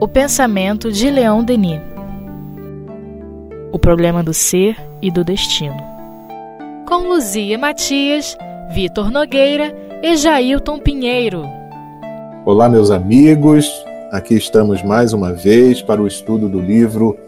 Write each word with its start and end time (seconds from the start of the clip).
O 0.00 0.06
pensamento 0.06 0.92
de 0.92 1.10
Leon 1.10 1.42
Denis. 1.42 1.80
O 3.72 3.78
problema 3.78 4.22
do 4.22 4.32
ser 4.32 4.76
e 5.02 5.10
do 5.10 5.24
destino. 5.24 5.76
Com 6.86 7.08
Luzia 7.08 7.58
Matias, 7.58 8.36
Vitor 8.70 9.10
Nogueira 9.10 9.74
e 10.02 10.16
Jailton 10.16 10.78
Pinheiro. 10.78 11.42
Olá, 12.44 12.68
meus 12.68 12.90
amigos. 12.90 13.68
Aqui 14.12 14.34
estamos 14.34 14.82
mais 14.84 15.12
uma 15.12 15.32
vez 15.32 15.82
para 15.82 16.00
o 16.00 16.06
estudo 16.06 16.48
do 16.48 16.60
livro 16.60 17.18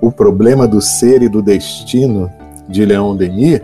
O 0.00 0.12
Problema 0.12 0.68
do 0.68 0.82
Ser 0.82 1.22
e 1.22 1.28
do 1.28 1.40
Destino, 1.40 2.30
de 2.68 2.84
Leon 2.84 3.16
Denis, 3.16 3.62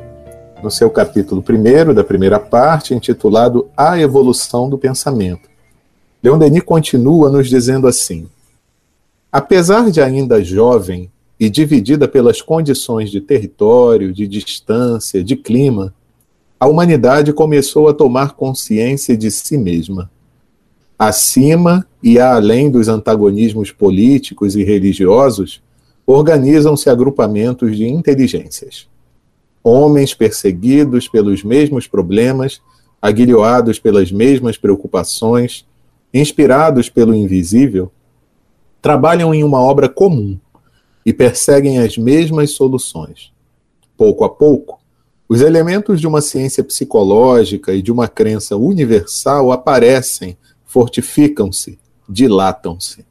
no 0.62 0.70
seu 0.70 0.88
capítulo 0.88 1.44
1 1.46 1.92
da 1.92 2.02
primeira 2.02 2.40
parte, 2.40 2.94
intitulado 2.94 3.68
A 3.76 3.98
Evolução 4.00 4.70
do 4.70 4.78
Pensamento. 4.78 5.53
Leon 6.24 6.38
Denis 6.38 6.62
continua 6.62 7.28
nos 7.28 7.50
dizendo 7.50 7.86
assim: 7.86 8.26
Apesar 9.30 9.90
de 9.90 10.00
ainda 10.00 10.42
jovem 10.42 11.10
e 11.38 11.50
dividida 11.50 12.08
pelas 12.08 12.40
condições 12.40 13.10
de 13.10 13.20
território, 13.20 14.10
de 14.10 14.26
distância, 14.26 15.22
de 15.22 15.36
clima, 15.36 15.94
a 16.58 16.66
humanidade 16.66 17.30
começou 17.34 17.88
a 17.88 17.92
tomar 17.92 18.32
consciência 18.32 19.14
de 19.14 19.30
si 19.30 19.58
mesma. 19.58 20.10
Acima 20.98 21.86
e 22.02 22.18
além 22.18 22.70
dos 22.70 22.88
antagonismos 22.88 23.70
políticos 23.70 24.56
e 24.56 24.64
religiosos, 24.64 25.62
organizam-se 26.06 26.88
agrupamentos 26.88 27.76
de 27.76 27.86
inteligências. 27.86 28.88
Homens 29.62 30.14
perseguidos 30.14 31.06
pelos 31.06 31.44
mesmos 31.44 31.86
problemas, 31.86 32.62
aguilhoados 33.02 33.78
pelas 33.78 34.10
mesmas 34.10 34.56
preocupações, 34.56 35.66
inspirados 36.14 36.88
pelo 36.88 37.12
invisível, 37.12 37.90
trabalham 38.80 39.34
em 39.34 39.42
uma 39.42 39.60
obra 39.60 39.88
comum 39.88 40.38
e 41.04 41.12
perseguem 41.12 41.80
as 41.80 41.98
mesmas 41.98 42.52
soluções. 42.52 43.32
Pouco 43.96 44.22
a 44.24 44.28
pouco, 44.28 44.78
os 45.28 45.40
elementos 45.40 46.00
de 46.00 46.06
uma 46.06 46.20
ciência 46.20 46.62
psicológica 46.62 47.74
e 47.74 47.82
de 47.82 47.90
uma 47.90 48.06
crença 48.06 48.56
universal 48.56 49.50
aparecem, 49.50 50.36
fortificam-se, 50.64 51.78
dilatam-se. 52.08 53.04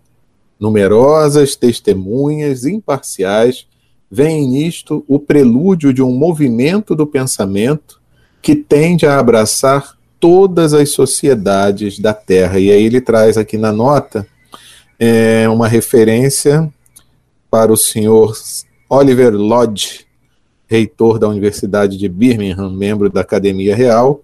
Numerosas 0.60 1.56
testemunhas 1.56 2.66
imparciais 2.66 3.68
veem 4.10 4.48
nisto 4.48 5.04
o 5.08 5.20
prelúdio 5.20 5.92
de 5.92 6.02
um 6.02 6.14
movimento 6.16 6.96
do 6.96 7.06
pensamento 7.06 8.00
que 8.42 8.56
tende 8.56 9.06
a 9.06 9.20
abraçar 9.20 9.98
todas 10.24 10.74
as 10.74 10.92
sociedades 10.92 12.00
da 12.00 12.14
Terra. 12.14 12.58
E 12.58 12.72
aí 12.72 12.86
ele 12.86 13.02
traz 13.02 13.38
aqui 13.38 13.58
na 13.58 13.74
nota 13.74 14.26
é 14.98 15.50
uma 15.50 15.68
referência 15.68 16.72
para 17.52 17.74
o 17.74 17.76
senhor 17.76 18.34
Oliver 18.90 19.34
Lodge, 19.34 20.06
reitor 20.66 21.20
da 21.20 21.28
Universidade 21.28 21.98
de 21.98 22.08
Birmingham, 22.08 22.70
membro 22.70 23.10
da 23.10 23.20
Academia 23.20 23.76
Real, 23.76 24.22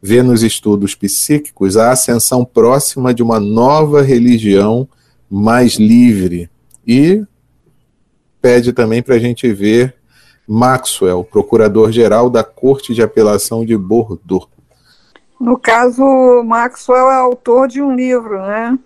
vê 0.00 0.22
nos 0.22 0.42
estudos 0.42 0.94
psíquicos 0.94 1.76
a 1.76 1.90
ascensão 1.90 2.42
próxima 2.42 3.12
de 3.12 3.22
uma 3.22 3.38
nova 3.38 4.00
religião 4.00 4.88
mais 5.30 5.74
livre. 5.74 6.48
E 6.86 7.22
pede 8.40 8.72
também 8.72 9.02
para 9.02 9.16
a 9.16 9.18
gente 9.18 9.52
ver 9.52 9.96
Maxwell, 10.48 11.22
procurador-geral 11.22 12.30
da 12.30 12.42
Corte 12.42 12.94
de 12.94 13.02
Apelação 13.02 13.66
de 13.66 13.76
Bordeaux. 13.76 14.55
No 15.38 15.58
caso, 15.58 16.02
Maxwell 16.44 17.10
é 17.10 17.14
autor 17.14 17.68
de 17.68 17.82
um 17.82 17.94
livro, 17.94 18.40
né? 18.40 18.78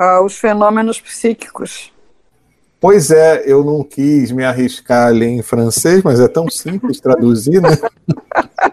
uh, 0.00 0.24
os 0.24 0.38
fenômenos 0.38 0.98
psíquicos. 1.00 1.92
Pois 2.80 3.10
é, 3.10 3.42
eu 3.44 3.62
não 3.62 3.84
quis 3.84 4.32
me 4.32 4.42
arriscar 4.42 5.08
a 5.08 5.10
ler 5.10 5.28
em 5.28 5.42
francês, 5.42 6.02
mas 6.02 6.18
é 6.18 6.26
tão 6.26 6.48
simples 6.48 6.98
traduzir, 6.98 7.60
né? 7.60 7.68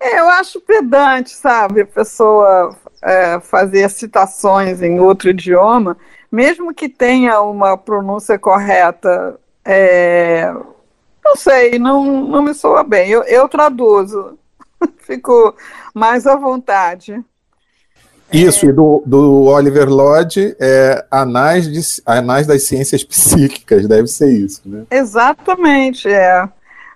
é, 0.00 0.18
eu 0.18 0.26
acho 0.30 0.58
pedante, 0.62 1.30
sabe, 1.30 1.82
a 1.82 1.86
pessoa 1.86 2.74
é, 3.02 3.38
fazer 3.40 3.90
citações 3.90 4.80
em 4.80 4.98
outro 4.98 5.28
idioma, 5.28 5.98
mesmo 6.32 6.72
que 6.72 6.88
tenha 6.88 7.42
uma 7.42 7.76
pronúncia 7.76 8.38
correta, 8.38 9.38
é, 9.62 10.50
não 11.22 11.36
sei, 11.36 11.78
não, 11.78 12.26
não 12.26 12.42
me 12.42 12.54
soa 12.54 12.82
bem. 12.82 13.10
Eu, 13.10 13.22
eu 13.24 13.46
traduzo, 13.50 14.38
fico 14.98 15.54
mais 15.94 16.26
à 16.26 16.36
vontade. 16.36 17.22
Isso, 18.32 18.66
e 18.66 18.72
do, 18.72 19.02
do 19.06 19.44
Oliver 19.44 19.88
Lodge 19.88 20.54
é 20.60 21.04
Anais, 21.10 21.66
de, 21.66 22.02
Anais 22.04 22.46
das 22.46 22.64
Ciências 22.64 23.02
Psíquicas, 23.02 23.88
deve 23.88 24.06
ser 24.06 24.30
isso, 24.30 24.60
né? 24.66 24.84
Exatamente, 24.90 26.08
é. 26.08 26.46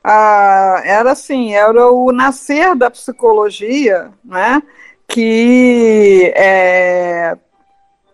Ah, 0.04 0.82
era 0.84 1.12
assim, 1.12 1.54
era 1.54 1.90
o 1.90 2.12
nascer 2.12 2.74
da 2.74 2.90
psicologia, 2.90 4.10
né, 4.24 4.60
que 5.08 6.32
é, 6.34 7.36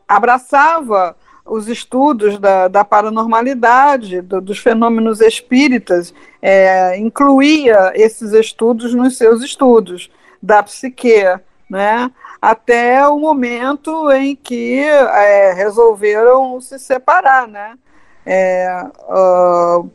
abraçava 0.06 1.16
os 1.48 1.68
estudos 1.68 2.38
da, 2.38 2.68
da 2.68 2.84
paranormalidade, 2.84 4.20
do, 4.20 4.40
dos 4.40 4.58
fenômenos 4.58 5.20
espíritas, 5.20 6.14
é, 6.40 6.96
incluía 6.98 7.92
esses 7.94 8.32
estudos 8.32 8.94
nos 8.94 9.16
seus 9.16 9.42
estudos 9.42 10.10
da 10.42 10.62
psique, 10.62 11.24
né? 11.68 12.10
até 12.40 13.06
o 13.06 13.18
momento 13.18 14.10
em 14.12 14.36
que 14.36 14.80
é, 14.80 15.52
resolveram 15.52 16.60
se 16.60 16.78
separar, 16.78 17.48
né? 17.48 17.76
É, 18.24 18.84
uh, 19.08 19.90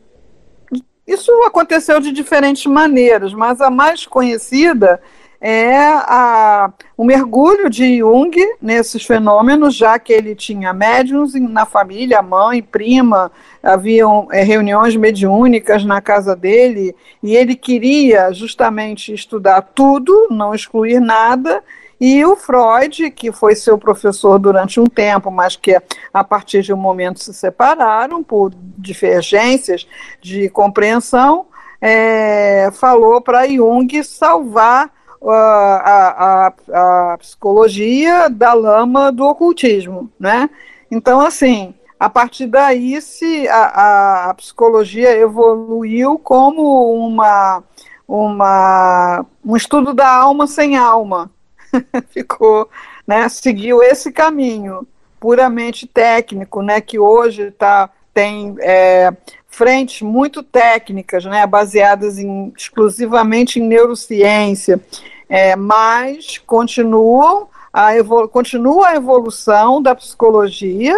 isso 1.06 1.30
aconteceu 1.46 2.00
de 2.00 2.12
diferentes 2.12 2.66
maneiras, 2.66 3.32
mas 3.32 3.60
a 3.60 3.70
mais 3.70 4.06
conhecida 4.06 5.00
é 5.40 5.76
a, 5.76 6.72
o 6.96 7.04
mergulho 7.04 7.68
de 7.68 7.98
Jung 7.98 8.34
nesses 8.60 9.04
fenômenos, 9.04 9.74
já 9.74 9.98
que 9.98 10.12
ele 10.12 10.34
tinha 10.34 10.72
médiums 10.72 11.34
na 11.34 11.66
família, 11.66 12.22
mãe, 12.22 12.62
prima, 12.62 13.30
haviam 13.62 14.28
é, 14.32 14.42
reuniões 14.42 14.96
mediúnicas 14.96 15.84
na 15.84 16.00
casa 16.00 16.34
dele, 16.34 16.94
e 17.22 17.36
ele 17.36 17.54
queria 17.54 18.32
justamente 18.32 19.12
estudar 19.12 19.62
tudo, 19.62 20.28
não 20.30 20.54
excluir 20.54 21.00
nada, 21.00 21.62
e 22.00 22.24
o 22.24 22.36
Freud, 22.36 23.10
que 23.10 23.32
foi 23.32 23.54
seu 23.54 23.78
professor 23.78 24.38
durante 24.38 24.80
um 24.80 24.86
tempo, 24.86 25.30
mas 25.30 25.56
que 25.56 25.80
a 26.12 26.24
partir 26.24 26.62
de 26.62 26.72
um 26.72 26.76
momento 26.76 27.20
se 27.20 27.32
separaram 27.32 28.22
por 28.22 28.52
divergências 28.76 29.86
de 30.20 30.48
compreensão, 30.48 31.46
é, 31.80 32.70
falou 32.72 33.20
para 33.20 33.46
Jung 33.46 34.02
salvar 34.02 34.90
a, 35.30 36.46
a, 36.72 37.12
a 37.12 37.18
psicologia 37.18 38.28
da 38.28 38.52
lama 38.52 39.10
do 39.10 39.24
ocultismo, 39.24 40.10
né? 40.18 40.50
Então, 40.90 41.20
assim, 41.20 41.74
a 41.98 42.08
partir 42.10 42.46
daí 42.46 43.00
se 43.00 43.48
a, 43.48 44.28
a, 44.28 44.34
psicologia 44.34 45.16
evoluiu 45.16 46.18
como 46.18 46.92
uma, 46.94 47.62
uma, 48.06 49.24
um 49.44 49.56
estudo 49.56 49.94
da 49.94 50.08
alma 50.08 50.46
sem 50.46 50.76
alma, 50.76 51.30
ficou, 52.10 52.68
né, 53.06 53.28
seguiu 53.28 53.82
esse 53.82 54.12
caminho 54.12 54.86
puramente 55.18 55.86
técnico, 55.86 56.60
né, 56.60 56.80
que 56.80 56.98
hoje 56.98 57.50
tá, 57.52 57.88
tem 58.14 58.54
é, 58.60 59.12
frentes 59.48 60.00
muito 60.00 60.42
técnicas, 60.42 61.24
né, 61.24 61.46
baseadas 61.46 62.18
em, 62.18 62.52
exclusivamente 62.56 63.58
em 63.58 63.66
neurociência, 63.66 64.80
é, 65.28 65.56
mas 65.56 66.38
continuam 66.38 67.48
a 67.72 67.90
continua 68.30 68.88
a 68.88 68.94
evolução 68.96 69.82
da 69.82 69.96
psicologia, 69.96 70.96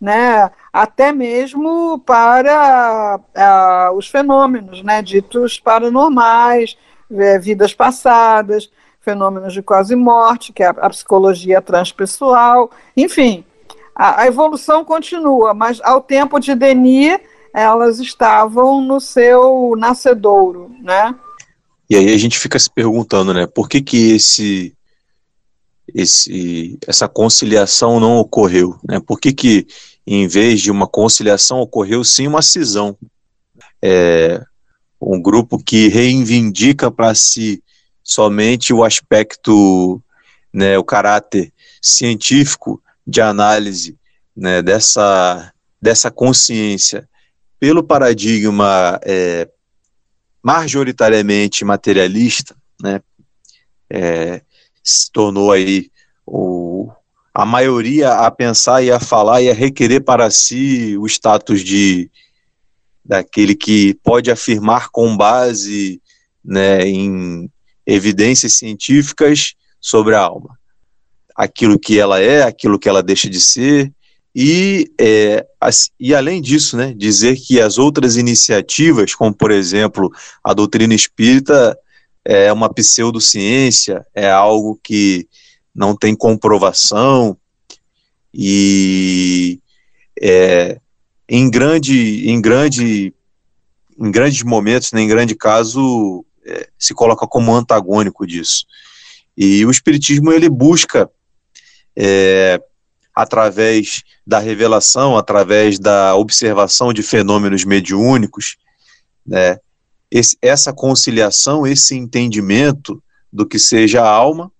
né, 0.00 0.50
até 0.72 1.12
mesmo 1.12 1.98
para 1.98 3.20
os 3.94 4.08
fenômenos, 4.08 4.82
né, 4.82 5.02
ditos 5.02 5.60
paranormais, 5.60 6.78
é, 7.12 7.38
vidas 7.38 7.74
passadas, 7.74 8.70
fenômenos 9.00 9.52
de 9.52 9.62
quase 9.62 9.94
morte, 9.94 10.52
que 10.52 10.62
é 10.62 10.66
a, 10.66 10.70
a 10.70 10.90
psicologia 10.90 11.60
transpessoal, 11.60 12.70
enfim, 12.96 13.44
a, 13.94 14.22
a, 14.22 14.26
evolução 14.26 14.84
continua, 14.84 15.54
mas 15.54 15.80
ao 15.82 16.00
tempo 16.00 16.38
de 16.38 16.54
Denis, 16.54 17.18
elas 17.52 18.00
estavam 18.00 18.80
no 18.80 19.00
seu 19.00 19.74
nascedouro, 19.76 20.74
né? 20.80 21.14
E 21.88 21.96
aí 21.96 22.12
a 22.12 22.18
gente 22.18 22.38
fica 22.38 22.58
se 22.58 22.70
perguntando, 22.70 23.32
né, 23.32 23.46
por 23.46 23.68
que 23.68 23.80
que 23.80 24.12
esse, 24.12 24.74
esse, 25.94 26.78
essa 26.86 27.06
conciliação 27.06 28.00
não 28.00 28.16
ocorreu, 28.16 28.78
né? 28.88 29.00
Por 29.00 29.20
que 29.20 29.32
que 29.32 29.66
em 30.06 30.26
vez 30.26 30.60
de 30.60 30.70
uma 30.70 30.86
conciliação 30.86 31.60
ocorreu 31.60 32.02
sim 32.04 32.26
uma 32.26 32.42
cisão? 32.42 32.96
É, 33.82 34.42
um 35.00 35.20
grupo 35.20 35.62
que 35.62 35.88
reivindica 35.88 36.90
para 36.90 37.14
si 37.14 37.62
somente 38.02 38.72
o 38.72 38.82
aspecto 38.82 40.02
né, 40.52 40.78
o 40.78 40.84
caráter 40.84 41.52
científico 41.82 42.80
de 43.06 43.20
análise 43.20 43.98
né, 44.36 44.62
dessa, 44.62 45.52
dessa 45.80 46.10
consciência 46.10 47.08
pelo 47.58 47.82
paradigma 47.82 49.00
é, 49.02 49.48
majoritariamente 50.42 51.64
materialista, 51.64 52.54
né, 52.80 53.00
é, 53.88 54.42
se 54.82 55.10
tornou 55.10 55.52
aí 55.52 55.90
o, 56.26 56.90
a 57.32 57.46
maioria 57.46 58.12
a 58.12 58.30
pensar 58.30 58.82
e 58.82 58.90
a 58.90 59.00
falar 59.00 59.42
e 59.42 59.50
a 59.50 59.54
requerer 59.54 60.02
para 60.02 60.30
si 60.30 60.96
o 60.98 61.06
status 61.06 61.62
de 61.62 62.10
daquele 63.04 63.54
que 63.54 63.94
pode 64.02 64.30
afirmar 64.30 64.88
com 64.90 65.14
base 65.14 66.00
né, 66.42 66.86
em 66.86 67.50
evidências 67.86 68.54
científicas 68.54 69.54
sobre 69.80 70.14
a 70.14 70.20
alma, 70.20 70.58
aquilo 71.34 71.78
que 71.78 71.98
ela 71.98 72.20
é, 72.20 72.42
aquilo 72.42 72.78
que 72.78 72.88
ela 72.88 73.02
deixa 73.02 73.28
de 73.28 73.40
ser 73.40 73.92
e, 74.34 74.90
é, 75.00 75.46
e 75.98 76.12
além 76.12 76.42
disso, 76.42 76.76
né, 76.76 76.92
dizer 76.92 77.36
que 77.36 77.60
as 77.60 77.78
outras 77.78 78.16
iniciativas, 78.16 79.14
como 79.14 79.32
por 79.32 79.52
exemplo 79.52 80.10
a 80.42 80.52
doutrina 80.52 80.92
espírita, 80.92 81.78
é 82.24 82.52
uma 82.52 82.72
pseudociência, 82.72 84.04
é 84.12 84.28
algo 84.28 84.80
que 84.82 85.28
não 85.72 85.94
tem 85.94 86.16
comprovação 86.16 87.36
e 88.32 89.60
é, 90.20 90.80
em 91.28 91.48
grande, 91.48 92.28
em 92.28 92.40
grande, 92.40 93.14
em 93.96 94.10
grandes 94.10 94.42
momentos, 94.42 94.90
né, 94.92 95.00
em 95.00 95.08
grande 95.08 95.36
caso, 95.36 96.24
é, 96.44 96.68
se 96.76 96.92
coloca 96.92 97.26
como 97.26 97.54
antagônico 97.54 98.26
disso. 98.26 98.66
E 99.36 99.64
o 99.64 99.70
espiritismo 99.70 100.32
ele 100.32 100.48
busca 100.48 101.08
é, 101.96 102.60
através 103.14 104.02
da 104.26 104.38
revelação, 104.38 105.16
através 105.16 105.78
da 105.78 106.14
observação 106.16 106.92
de 106.92 107.02
fenômenos 107.02 107.64
mediúnicos, 107.64 108.56
né, 109.26 109.58
esse, 110.10 110.36
essa 110.42 110.72
conciliação, 110.72 111.66
esse 111.66 111.96
entendimento 111.96 113.02
do 113.32 113.46
que 113.46 113.58
seja 113.58 114.02
a 114.02 114.08
alma 114.08 114.50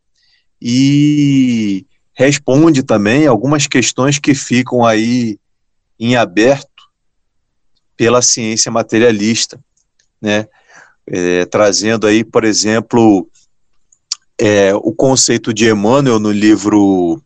e 0.60 1.86
responde 2.12 2.82
também 2.82 3.26
algumas 3.26 3.66
questões 3.66 4.18
que 4.18 4.34
ficam 4.34 4.84
aí 4.84 5.38
em 5.98 6.16
aberto 6.16 6.68
pela 7.96 8.22
ciência 8.22 8.70
materialista, 8.70 9.60
né? 10.20 10.48
É, 11.06 11.44
trazendo 11.44 12.06
aí, 12.06 12.24
por 12.24 12.44
exemplo, 12.44 13.28
é, 14.46 14.74
o 14.74 14.92
conceito 14.92 15.54
de 15.54 15.70
Emmanuel 15.70 16.20
no 16.20 16.30
livro 16.30 17.18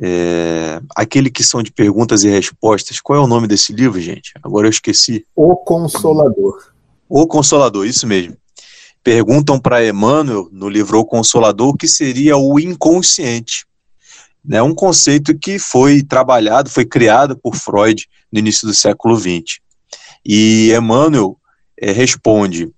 é, 0.00 0.80
aquele 0.94 1.28
que 1.28 1.42
são 1.42 1.60
de 1.60 1.72
perguntas 1.72 2.22
e 2.22 2.28
respostas. 2.28 3.00
Qual 3.00 3.18
é 3.18 3.20
o 3.20 3.26
nome 3.26 3.48
desse 3.48 3.72
livro, 3.72 4.00
gente? 4.00 4.32
Agora 4.40 4.68
eu 4.68 4.70
esqueci. 4.70 5.26
O 5.34 5.56
Consolador. 5.56 6.70
O 7.08 7.26
Consolador, 7.26 7.84
isso 7.84 8.06
mesmo. 8.06 8.36
Perguntam 9.02 9.58
para 9.58 9.84
Emmanuel, 9.84 10.48
no 10.52 10.68
livro 10.68 11.00
O 11.00 11.04
Consolador, 11.04 11.70
o 11.70 11.76
que 11.76 11.88
seria 11.88 12.36
o 12.36 12.60
inconsciente. 12.60 13.66
Né, 14.42 14.62
um 14.62 14.74
conceito 14.74 15.36
que 15.36 15.58
foi 15.58 16.00
trabalhado, 16.00 16.70
foi 16.70 16.86
criado 16.86 17.36
por 17.36 17.56
Freud 17.56 18.08
no 18.32 18.38
início 18.38 18.68
do 18.68 18.72
século 18.72 19.16
XX. 19.16 19.58
E 20.24 20.72
Emmanuel 20.72 21.36
é, 21.76 21.90
responde: 21.90 22.70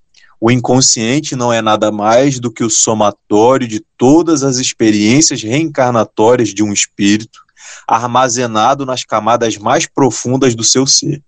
o 0.45 0.51
inconsciente 0.51 1.37
não 1.37 1.53
é 1.53 1.63
nada 1.63 1.93
mais 1.93 2.41
do 2.41 2.51
que 2.51 2.65
o 2.65 2.69
somatório 2.69 3.69
de 3.69 3.79
todas 3.97 4.43
as 4.43 4.57
experiências 4.57 5.41
reencarnatórias 5.41 6.49
de 6.49 6.65
um 6.65 6.73
espírito 6.73 7.45
armazenado 7.87 8.85
nas 8.85 9.05
camadas 9.05 9.57
mais 9.57 9.87
profundas 9.87 10.57
do 10.57 10.65
seu 10.65 10.85
ser. 10.85 11.23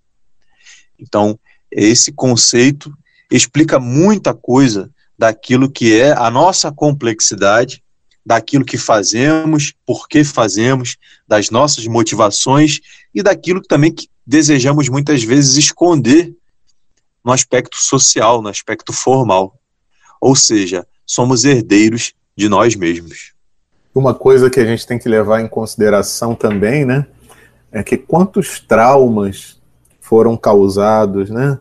Então, 0.99 1.39
esse 1.71 2.11
conceito 2.11 2.93
explica 3.31 3.79
muita 3.79 4.33
coisa 4.33 4.91
daquilo 5.17 5.71
que 5.71 5.97
é 5.97 6.11
a 6.11 6.29
nossa 6.29 6.69
complexidade, 6.69 7.81
daquilo 8.25 8.65
que 8.65 8.77
fazemos, 8.77 9.73
por 9.85 10.09
que 10.09 10.25
fazemos, 10.25 10.97
das 11.25 11.49
nossas 11.49 11.87
motivações 11.87 12.81
e 13.13 13.23
daquilo 13.23 13.61
também 13.61 13.93
que 13.93 14.09
desejamos 14.27 14.89
muitas 14.89 15.23
vezes 15.23 15.55
esconder 15.55 16.35
no 17.25 17.31
aspecto 17.31 17.77
social, 17.77 18.41
no 18.41 18.49
aspecto 18.49 18.93
formal. 18.93 19.59
Ou 20.21 20.35
seja, 20.35 20.85
somos 21.05 21.43
herdeiros 21.43 22.13
de 22.37 22.47
nós 22.47 22.75
mesmos. 22.75 23.33
Uma 23.93 24.13
coisa 24.13 24.49
que 24.49 24.59
a 24.59 24.65
gente 24.65 24.85
tem 24.85 24.99
que 24.99 25.09
levar 25.09 25.41
em 25.41 25.47
consideração 25.47 26.35
também, 26.35 26.85
né, 26.85 27.07
é 27.71 27.81
que 27.81 27.97
quantos 27.97 28.59
traumas 28.59 29.59
foram 29.99 30.37
causados, 30.37 31.29
né, 31.29 31.59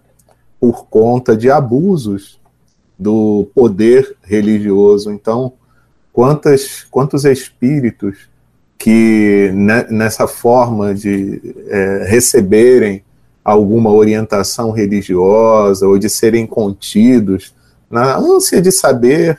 por 0.61 0.87
conta 0.87 1.37
de 1.37 1.51
abusos 1.51 2.39
do 2.99 3.49
poder 3.55 4.17
religioso. 4.23 5.11
Então, 5.11 5.55
quantas, 6.13 6.85
quantos 6.91 7.25
espíritos 7.25 8.29
que 8.79 9.51
nessa 9.89 10.27
forma 10.27 10.95
de 10.95 11.55
é, 11.69 12.05
receberem 12.07 13.04
alguma 13.45 13.91
orientação 13.93 14.71
religiosa 14.71 15.87
ou 15.87 15.99
de 15.99 16.09
serem 16.09 16.47
contidos 16.47 17.55
na 17.91 18.17
ânsia 18.17 18.63
de 18.63 18.73
saber, 18.73 19.39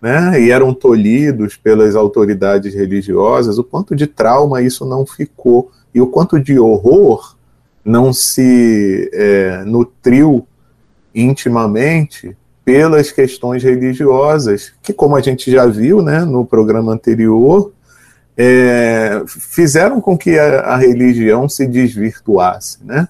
né, 0.00 0.40
e 0.40 0.50
eram 0.50 0.72
tolhidos 0.72 1.56
pelas 1.56 1.96
autoridades 1.96 2.72
religiosas, 2.74 3.58
o 3.58 3.64
quanto 3.64 3.96
de 3.96 4.06
trauma 4.06 4.62
isso 4.62 4.86
não 4.86 5.04
ficou 5.04 5.70
e 5.94 6.00
o 6.00 6.06
quanto 6.06 6.38
de 6.38 6.58
horror 6.58 7.36
não 7.84 8.12
se 8.12 9.10
é, 9.12 9.64
nutriu 9.64 10.46
intimamente 11.14 12.36
pelas 12.64 13.12
questões 13.12 13.62
religiosas, 13.62 14.72
que 14.82 14.92
como 14.92 15.16
a 15.16 15.20
gente 15.20 15.50
já 15.50 15.66
viu, 15.66 16.00
né, 16.00 16.24
no 16.24 16.46
programa 16.46 16.92
anterior, 16.92 17.72
é, 18.36 19.22
fizeram 19.26 20.00
com 20.00 20.16
que 20.16 20.38
a, 20.38 20.60
a 20.60 20.76
religião 20.76 21.48
se 21.48 21.66
desvirtuasse, 21.66 22.78
né? 22.82 23.08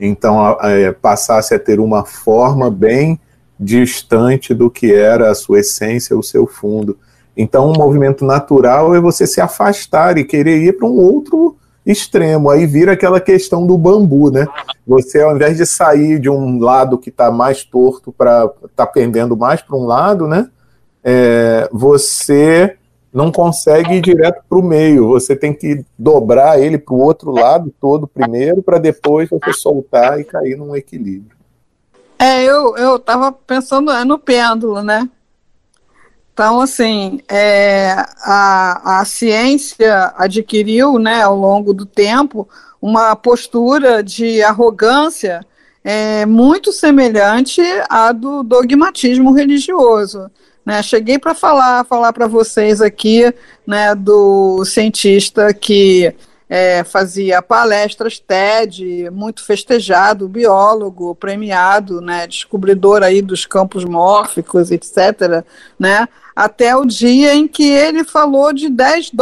Então 0.00 0.58
é, 0.62 0.92
passasse 0.92 1.54
a 1.54 1.58
ter 1.58 1.80
uma 1.80 2.04
forma 2.04 2.70
bem 2.70 3.18
distante 3.58 4.54
do 4.54 4.70
que 4.70 4.92
era 4.92 5.30
a 5.30 5.34
sua 5.34 5.60
essência, 5.60 6.16
o 6.16 6.22
seu 6.22 6.46
fundo. 6.46 6.96
Então, 7.36 7.70
um 7.70 7.76
movimento 7.76 8.24
natural 8.24 8.94
é 8.94 9.00
você 9.00 9.26
se 9.26 9.40
afastar 9.40 10.18
e 10.18 10.24
querer 10.24 10.62
ir 10.62 10.76
para 10.76 10.86
um 10.86 10.96
outro 10.96 11.56
extremo. 11.84 12.50
Aí 12.50 12.66
vira 12.66 12.92
aquela 12.92 13.20
questão 13.20 13.66
do 13.66 13.78
bambu, 13.78 14.30
né? 14.30 14.46
Você, 14.86 15.22
ao 15.22 15.34
invés 15.34 15.56
de 15.56 15.64
sair 15.64 16.18
de 16.18 16.28
um 16.28 16.58
lado 16.58 16.98
que 16.98 17.10
está 17.10 17.30
mais 17.30 17.64
torto 17.64 18.12
para 18.12 18.48
tá 18.76 18.86
pendendo 18.86 19.36
mais 19.36 19.62
para 19.62 19.76
um 19.76 19.84
lado, 19.84 20.26
né? 20.26 20.48
É, 21.02 21.68
você 21.72 22.76
não 23.12 23.32
consegue 23.32 23.94
ir 23.94 24.00
direto 24.00 24.42
para 24.48 24.58
o 24.58 24.62
meio. 24.62 25.08
Você 25.08 25.34
tem 25.34 25.52
que 25.52 25.84
dobrar 25.98 26.60
ele 26.60 26.78
para 26.78 26.94
o 26.94 27.00
outro 27.00 27.30
lado 27.30 27.72
todo 27.80 28.06
primeiro, 28.06 28.62
para 28.62 28.78
depois 28.78 29.28
você 29.28 29.52
soltar 29.52 30.20
e 30.20 30.24
cair 30.24 30.56
num 30.56 30.76
equilíbrio. 30.76 31.36
É, 32.18 32.42
eu 32.44 32.76
eu 32.76 32.96
estava 32.96 33.30
pensando 33.30 33.90
é, 33.90 34.04
no 34.04 34.18
pêndulo, 34.18 34.82
né? 34.82 35.08
Então, 36.32 36.60
assim, 36.60 37.20
é, 37.28 37.96
a, 38.22 39.00
a 39.00 39.04
ciência 39.04 40.12
adquiriu, 40.16 40.96
né, 40.96 41.22
ao 41.22 41.36
longo 41.36 41.74
do 41.74 41.84
tempo, 41.84 42.48
uma 42.80 43.16
postura 43.16 44.04
de 44.04 44.40
arrogância 44.40 45.44
é, 45.82 46.24
muito 46.26 46.70
semelhante 46.70 47.60
à 47.88 48.12
do 48.12 48.44
dogmatismo 48.44 49.32
religioso. 49.32 50.30
Né? 50.68 50.82
Cheguei 50.82 51.18
para 51.18 51.34
falar, 51.34 51.82
falar 51.86 52.12
para 52.12 52.26
vocês 52.26 52.82
aqui 52.82 53.32
né, 53.66 53.94
do 53.94 54.66
cientista 54.66 55.54
que 55.54 56.14
é, 56.46 56.84
fazia 56.84 57.40
palestras 57.40 58.18
TED, 58.18 59.08
muito 59.10 59.42
festejado, 59.42 60.28
biólogo, 60.28 61.14
premiado, 61.14 62.02
né, 62.02 62.26
descobridor 62.26 63.02
aí 63.02 63.22
dos 63.22 63.46
campos 63.46 63.82
mórficos, 63.86 64.70
etc., 64.70 65.42
né, 65.78 66.06
até 66.36 66.76
o 66.76 66.84
dia 66.84 67.34
em 67.34 67.48
que 67.48 67.64
ele 67.70 68.04
falou 68.04 68.52
de 68.52 68.68
10 68.68 69.12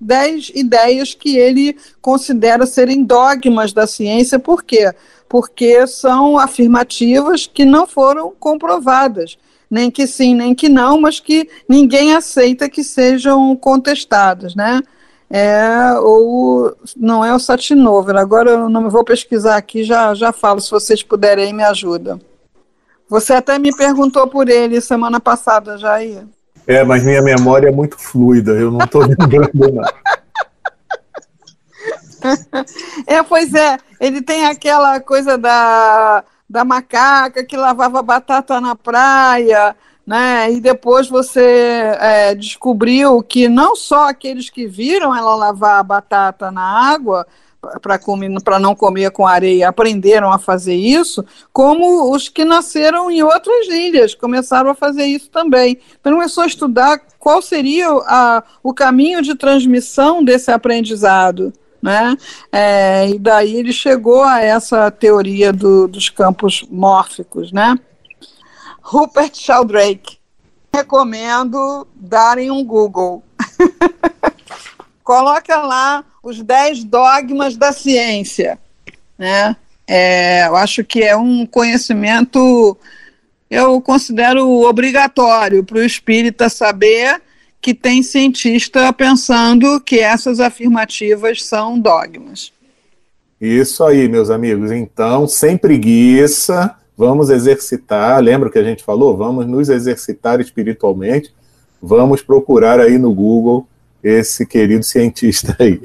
dez 0.00 0.52
ideias 0.54 1.14
que 1.14 1.36
ele 1.36 1.76
considera 2.00 2.64
serem 2.64 3.02
dogmas 3.02 3.72
da 3.72 3.88
ciência, 3.88 4.38
por 4.38 4.62
quê? 4.62 4.94
Porque 5.28 5.84
são 5.84 6.38
afirmativas 6.38 7.50
que 7.52 7.64
não 7.64 7.88
foram 7.88 8.32
comprovadas 8.38 9.36
nem 9.72 9.90
que 9.90 10.06
sim, 10.06 10.34
nem 10.34 10.54
que 10.54 10.68
não, 10.68 11.00
mas 11.00 11.18
que 11.18 11.48
ninguém 11.66 12.14
aceita 12.14 12.68
que 12.68 12.84
sejam 12.84 13.56
contestadas, 13.56 14.54
né? 14.54 14.82
É, 15.30 15.94
ou 15.98 16.76
não 16.94 17.24
é 17.24 17.34
o 17.34 17.38
Satinover, 17.38 18.16
agora 18.16 18.50
eu 18.50 18.68
não 18.68 18.90
vou 18.90 19.02
pesquisar 19.02 19.56
aqui, 19.56 19.82
já, 19.82 20.12
já 20.12 20.30
falo, 20.30 20.60
se 20.60 20.70
vocês 20.70 21.02
puderem, 21.02 21.54
me 21.54 21.64
ajuda. 21.64 22.20
Você 23.08 23.32
até 23.32 23.58
me 23.58 23.74
perguntou 23.74 24.28
por 24.28 24.50
ele 24.50 24.78
semana 24.78 25.18
passada, 25.18 25.78
Jair. 25.78 26.26
É, 26.66 26.84
mas 26.84 27.02
minha 27.02 27.22
memória 27.22 27.68
é 27.68 27.72
muito 27.72 27.98
fluida, 27.98 28.52
eu 28.52 28.70
não 28.70 28.84
estou 28.84 29.00
lembrando 29.08 29.72
nada. 29.72 29.94
É, 33.06 33.22
pois 33.22 33.54
é, 33.54 33.78
ele 33.98 34.20
tem 34.20 34.44
aquela 34.44 35.00
coisa 35.00 35.38
da, 35.38 36.22
da 36.52 36.66
macaca 36.66 37.42
que 37.42 37.56
lavava 37.56 38.02
batata 38.02 38.60
na 38.60 38.76
praia, 38.76 39.74
né? 40.06 40.52
E 40.52 40.60
depois 40.60 41.08
você 41.08 41.96
é, 41.98 42.34
descobriu 42.34 43.22
que 43.22 43.48
não 43.48 43.74
só 43.74 44.10
aqueles 44.10 44.50
que 44.50 44.66
viram 44.66 45.16
ela 45.16 45.34
lavar 45.34 45.80
a 45.80 45.82
batata 45.82 46.50
na 46.50 46.62
água 46.62 47.26
para 48.44 48.58
não 48.58 48.74
comer 48.74 49.12
com 49.12 49.26
areia 49.26 49.70
aprenderam 49.70 50.30
a 50.30 50.38
fazer 50.38 50.74
isso, 50.74 51.24
como 51.54 52.12
os 52.12 52.28
que 52.28 52.44
nasceram 52.44 53.10
em 53.10 53.22
outras 53.22 53.68
ilhas 53.68 54.14
começaram 54.14 54.68
a 54.68 54.74
fazer 54.74 55.06
isso 55.06 55.30
também. 55.30 55.78
Então 55.98 56.12
começou 56.12 56.44
a 56.44 56.48
estudar 56.48 57.00
qual 57.18 57.40
seria 57.40 57.88
a, 57.88 58.42
o 58.62 58.74
caminho 58.74 59.22
de 59.22 59.34
transmissão 59.34 60.22
desse 60.22 60.50
aprendizado. 60.50 61.50
Né? 61.82 62.16
É, 62.52 63.08
e 63.08 63.18
daí 63.18 63.56
ele 63.56 63.72
chegou 63.72 64.22
a 64.22 64.40
essa 64.40 64.90
teoria 64.90 65.52
do, 65.52 65.88
dos 65.88 66.08
campos 66.08 66.64
mórficos, 66.70 67.50
né? 67.50 67.76
Rupert 68.80 69.34
Sheldrake. 69.34 70.18
Recomendo 70.74 71.86
darem 71.94 72.50
um 72.50 72.64
Google. 72.64 73.22
Coloca 75.02 75.56
lá 75.56 76.04
os 76.22 76.40
10 76.40 76.84
dogmas 76.84 77.56
da 77.56 77.72
ciência. 77.72 78.58
Né? 79.18 79.56
É, 79.86 80.46
eu 80.46 80.56
acho 80.56 80.84
que 80.84 81.02
é 81.02 81.16
um 81.16 81.44
conhecimento, 81.44 82.76
eu 83.50 83.80
considero 83.80 84.48
obrigatório 84.62 85.64
para 85.64 85.78
o 85.78 85.84
espírita 85.84 86.48
saber 86.48 87.20
que 87.62 87.72
tem 87.72 88.02
cientista 88.02 88.92
pensando 88.92 89.80
que 89.80 90.00
essas 90.00 90.40
afirmativas 90.40 91.44
são 91.44 91.78
dogmas. 91.78 92.52
Isso 93.40 93.84
aí, 93.84 94.08
meus 94.08 94.30
amigos. 94.30 94.72
Então, 94.72 95.28
sem 95.28 95.56
preguiça, 95.56 96.74
vamos 96.96 97.30
exercitar. 97.30 98.20
Lembra 98.20 98.50
que 98.50 98.58
a 98.58 98.64
gente 98.64 98.82
falou? 98.82 99.16
Vamos 99.16 99.46
nos 99.46 99.68
exercitar 99.68 100.40
espiritualmente. 100.40 101.32
Vamos 101.80 102.20
procurar 102.20 102.80
aí 102.80 102.98
no 102.98 103.14
Google 103.14 103.66
esse 104.02 104.44
querido 104.44 104.84
cientista 104.84 105.56
aí. 105.60 105.82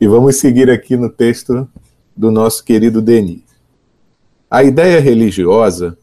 E 0.00 0.06
vamos 0.06 0.36
seguir 0.36 0.70
aqui 0.70 0.96
no 0.96 1.10
texto 1.10 1.68
do 2.16 2.30
nosso 2.30 2.64
querido 2.64 3.02
Denis. 3.02 3.42
A 4.48 4.62
ideia 4.62 5.00
religiosa 5.00 5.98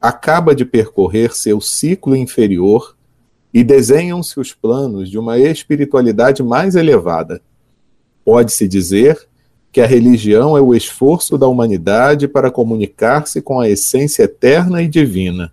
acaba 0.00 0.54
de 0.54 0.64
percorrer 0.64 1.34
seu 1.34 1.60
ciclo 1.60 2.16
inferior 2.16 2.96
e 3.52 3.64
desenham-se 3.64 4.38
os 4.38 4.52
planos 4.52 5.10
de 5.10 5.18
uma 5.18 5.38
espiritualidade 5.38 6.42
mais 6.42 6.76
elevada. 6.76 7.40
Pode-se 8.24 8.68
dizer 8.68 9.28
que 9.72 9.80
a 9.80 9.86
religião 9.86 10.56
é 10.56 10.60
o 10.60 10.74
esforço 10.74 11.36
da 11.38 11.46
humanidade 11.46 12.26
para 12.26 12.50
comunicar-se 12.50 13.40
com 13.40 13.60
a 13.60 13.68
essência 13.68 14.24
eterna 14.24 14.82
e 14.82 14.88
divina. 14.88 15.52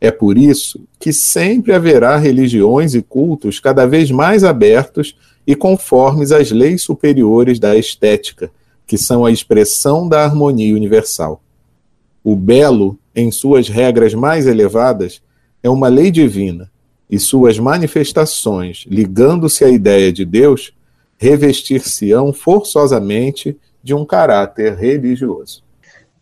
É 0.00 0.10
por 0.10 0.36
isso 0.36 0.80
que 1.00 1.12
sempre 1.12 1.72
haverá 1.72 2.16
religiões 2.16 2.94
e 2.94 3.02
cultos 3.02 3.58
cada 3.58 3.86
vez 3.86 4.10
mais 4.10 4.44
abertos 4.44 5.16
e 5.46 5.54
conformes 5.54 6.32
às 6.32 6.50
leis 6.50 6.82
superiores 6.82 7.58
da 7.58 7.76
estética, 7.76 8.50
que 8.86 8.98
são 8.98 9.24
a 9.24 9.30
expressão 9.30 10.08
da 10.08 10.24
harmonia 10.24 10.74
universal. 10.74 11.40
O 12.22 12.36
belo, 12.36 12.98
em 13.14 13.30
suas 13.30 13.68
regras 13.68 14.12
mais 14.12 14.46
elevadas, 14.46 15.22
é 15.62 15.70
uma 15.70 15.88
lei 15.88 16.10
divina, 16.10 16.70
e 17.08 17.18
suas 17.18 17.58
manifestações, 17.58 18.84
ligando-se 18.88 19.64
à 19.64 19.70
ideia 19.70 20.12
de 20.12 20.24
Deus, 20.24 20.72
revestir-se-ão 21.18 22.32
forçosamente 22.32 23.56
de 23.82 23.94
um 23.94 24.04
caráter 24.04 24.74
religioso. 24.74 25.62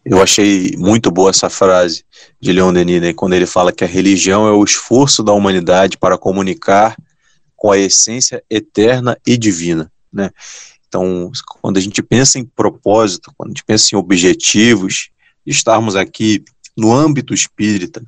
Eu 0.05 0.23
achei 0.23 0.75
muito 0.77 1.11
boa 1.11 1.31
essa 1.31 1.49
frase 1.49 2.05
de 2.39 2.53
Leon 2.53 2.73
Denis, 2.75 3.01
né, 3.01 3.13
quando 3.15 3.33
ele 3.33 3.47
fala 3.47 3.73
que 3.73 3.83
a 3.83 3.87
religião 3.87 4.47
é 4.47 4.53
o 4.53 4.63
esforço 4.63 5.23
da 5.23 5.33
humanidade 5.33 5.97
para 5.97 6.19
comunicar 6.19 6.95
com 7.57 7.73
a 7.73 7.79
essência 7.79 8.45
eterna 8.51 9.17
e 9.27 9.39
divina. 9.39 9.91
Né? 10.13 10.31
Então, 10.87 11.33
quando 11.63 11.79
a 11.79 11.81
gente 11.81 12.03
pensa 12.03 12.39
em 12.39 12.45
propósito, 12.45 13.33
quando 13.37 13.49
a 13.49 13.53
gente 13.53 13.65
pensa 13.65 13.95
em 13.95 13.99
objetivos, 13.99 15.09
estarmos 15.47 15.97
aqui 15.97 16.45
no 16.77 16.93
âmbito 16.93 17.33
espírita, 17.33 18.03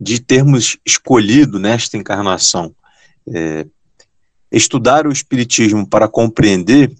de 0.00 0.20
termos 0.20 0.78
escolhido 0.84 1.58
nesta 1.58 1.96
encarnação 1.96 2.74
é, 3.28 3.66
estudar 4.50 5.06
o 5.06 5.12
Espiritismo 5.12 5.86
para 5.86 6.08
compreender 6.08 6.90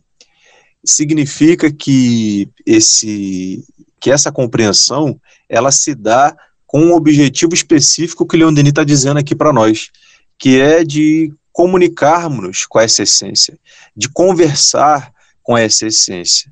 significa 0.84 1.72
que 1.72 2.48
esse 2.66 3.64
que 4.00 4.10
essa 4.10 4.32
compreensão 4.32 5.20
ela 5.48 5.70
se 5.70 5.94
dá 5.94 6.34
com 6.66 6.80
um 6.80 6.94
objetivo 6.94 7.52
específico 7.52 8.26
que 8.26 8.36
Leon 8.36 8.52
Denis 8.52 8.70
está 8.70 8.82
dizendo 8.82 9.18
aqui 9.18 9.34
para 9.34 9.52
nós, 9.52 9.90
que 10.38 10.58
é 10.58 10.82
de 10.82 11.30
comunicarmos 11.52 12.64
com 12.64 12.80
essa 12.80 13.02
essência, 13.02 13.58
de 13.94 14.08
conversar 14.08 15.12
com 15.42 15.58
essa 15.58 15.86
essência, 15.86 16.50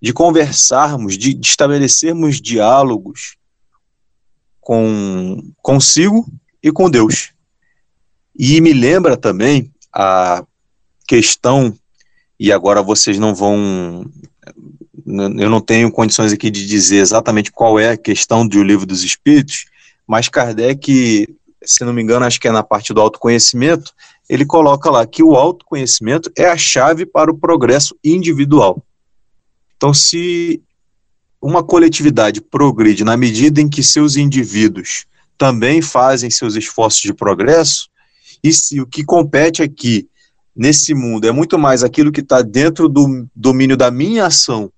de 0.00 0.12
conversarmos, 0.12 1.18
de, 1.18 1.34
de 1.34 1.48
estabelecermos 1.48 2.40
diálogos 2.40 3.37
com 4.68 5.42
consigo 5.62 6.30
e 6.62 6.70
com 6.70 6.90
Deus. 6.90 7.30
E 8.38 8.60
me 8.60 8.74
lembra 8.74 9.16
também 9.16 9.72
a 9.90 10.44
questão, 11.06 11.74
e 12.38 12.52
agora 12.52 12.82
vocês 12.82 13.18
não 13.18 13.34
vão 13.34 14.04
eu 15.06 15.48
não 15.48 15.62
tenho 15.62 15.90
condições 15.90 16.34
aqui 16.34 16.50
de 16.50 16.66
dizer 16.66 16.98
exatamente 16.98 17.50
qual 17.50 17.80
é 17.80 17.92
a 17.92 17.96
questão 17.96 18.46
do 18.46 18.62
livro 18.62 18.84
dos 18.84 19.02
espíritos, 19.02 19.64
mas 20.06 20.28
Kardec, 20.28 21.34
se 21.64 21.82
não 21.82 21.94
me 21.94 22.02
engano, 22.02 22.26
acho 22.26 22.38
que 22.38 22.46
é 22.46 22.52
na 22.52 22.62
parte 22.62 22.92
do 22.92 23.00
autoconhecimento, 23.00 23.94
ele 24.28 24.44
coloca 24.44 24.90
lá 24.90 25.06
que 25.06 25.22
o 25.22 25.34
autoconhecimento 25.34 26.30
é 26.36 26.44
a 26.44 26.58
chave 26.58 27.06
para 27.06 27.30
o 27.30 27.38
progresso 27.38 27.96
individual. 28.04 28.84
Então, 29.78 29.94
se 29.94 30.60
uma 31.40 31.62
coletividade 31.62 32.40
progride 32.40 33.04
na 33.04 33.16
medida 33.16 33.60
em 33.60 33.68
que 33.68 33.82
seus 33.82 34.16
indivíduos 34.16 35.06
também 35.36 35.80
fazem 35.80 36.30
seus 36.30 36.56
esforços 36.56 37.00
de 37.00 37.14
progresso, 37.14 37.88
e 38.42 38.52
se 38.52 38.80
o 38.80 38.86
que 38.86 39.04
compete 39.04 39.62
aqui 39.62 40.08
nesse 40.54 40.94
mundo 40.94 41.26
é 41.26 41.32
muito 41.32 41.58
mais 41.58 41.84
aquilo 41.84 42.10
que 42.10 42.20
está 42.20 42.42
dentro 42.42 42.88
do 42.88 43.28
domínio 43.34 43.76
da 43.76 43.90
minha 43.90 44.26
ação 44.26 44.72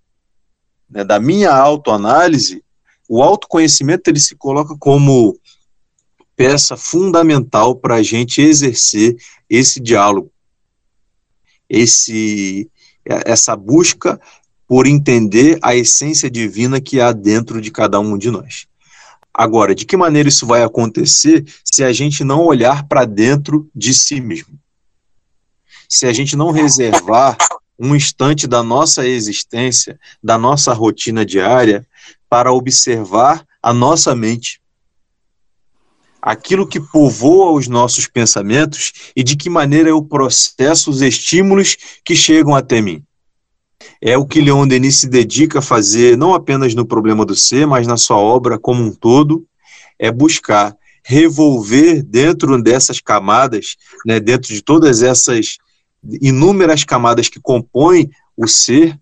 né, 0.90 1.05
da 1.05 1.21
minha 1.21 1.52
autoanálise, 1.52 2.64
o 3.09 3.23
autoconhecimento 3.23 4.11
ele 4.11 4.21
se 4.21 4.35
coloca 4.35 4.76
como 4.79 5.38
peça 6.35 6.76
fundamental 6.76 7.76
para 7.76 7.97
a 7.97 8.02
gente 8.02 8.40
exercer 8.40 9.17
esse 9.49 9.81
diálogo, 9.81 10.33
esse, 11.69 12.69
essa 13.05 13.55
busca 13.55 14.21
por 14.71 14.87
entender 14.87 15.59
a 15.62 15.75
essência 15.75 16.31
divina 16.31 16.81
que 16.81 17.00
há 17.00 17.11
dentro 17.11 17.61
de 17.61 17.73
cada 17.73 17.99
um 17.99 18.17
de 18.17 18.31
nós. 18.31 18.69
Agora, 19.35 19.75
de 19.75 19.85
que 19.85 19.97
maneira 19.97 20.29
isso 20.29 20.47
vai 20.47 20.62
acontecer 20.62 21.45
se 21.65 21.83
a 21.83 21.93
gente 21.93 22.23
não 22.23 22.45
olhar 22.45 22.87
para 22.87 23.05
dentro 23.05 23.69
de 23.75 23.93
si 23.93 24.21
mesmo? 24.21 24.57
Se 25.89 26.07
a 26.07 26.12
gente 26.12 26.37
não 26.37 26.53
reservar 26.53 27.37
um 27.77 27.97
instante 27.97 28.47
da 28.47 28.62
nossa 28.62 29.05
existência, 29.05 29.99
da 30.23 30.39
nossa 30.39 30.73
rotina 30.73 31.27
diária, 31.27 31.85
para 32.29 32.53
observar 32.53 33.45
a 33.61 33.75
nossa 33.75 34.15
mente. 34.15 34.61
Aquilo 36.23 36.65
que 36.65 36.79
povoa 36.79 37.50
os 37.59 37.67
nossos 37.67 38.07
pensamentos 38.07 38.93
e 39.17 39.25
de 39.25 39.35
que 39.35 39.50
maneira 39.50 39.89
eu 39.89 40.00
processo 40.00 40.93
os 40.93 41.03
estímulos 41.03 41.77
que 42.05 42.15
chegam 42.15 42.55
até 42.55 42.81
mim. 42.81 43.05
É 44.00 44.16
o 44.16 44.25
que 44.25 44.40
Leon 44.40 44.66
Denis 44.66 45.00
se 45.00 45.09
dedica 45.09 45.59
a 45.59 45.62
fazer, 45.62 46.16
não 46.16 46.33
apenas 46.33 46.75
no 46.75 46.87
problema 46.87 47.25
do 47.25 47.35
ser, 47.35 47.66
mas 47.66 47.87
na 47.87 47.97
sua 47.97 48.16
obra 48.16 48.59
como 48.59 48.83
um 48.83 48.92
todo, 48.92 49.47
é 49.99 50.11
buscar 50.11 50.75
revolver 51.04 52.02
dentro 52.02 52.61
dessas 52.62 53.00
camadas, 53.00 53.76
né, 54.07 54.19
dentro 54.21 54.54
de 54.54 54.62
todas 54.62 55.02
essas 55.02 55.59
inúmeras 56.21 56.85
camadas 56.85 57.28
que 57.28 57.40
compõem 57.40 58.11
o 58.37 58.47
ser, 58.47 58.99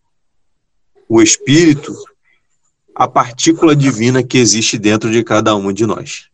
o 1.08 1.22
espírito, 1.22 1.94
a 2.94 3.06
partícula 3.06 3.76
divina 3.76 4.22
que 4.22 4.38
existe 4.38 4.76
dentro 4.76 5.10
de 5.10 5.22
cada 5.22 5.54
um 5.54 5.72
de 5.72 5.86
nós. 5.86 6.28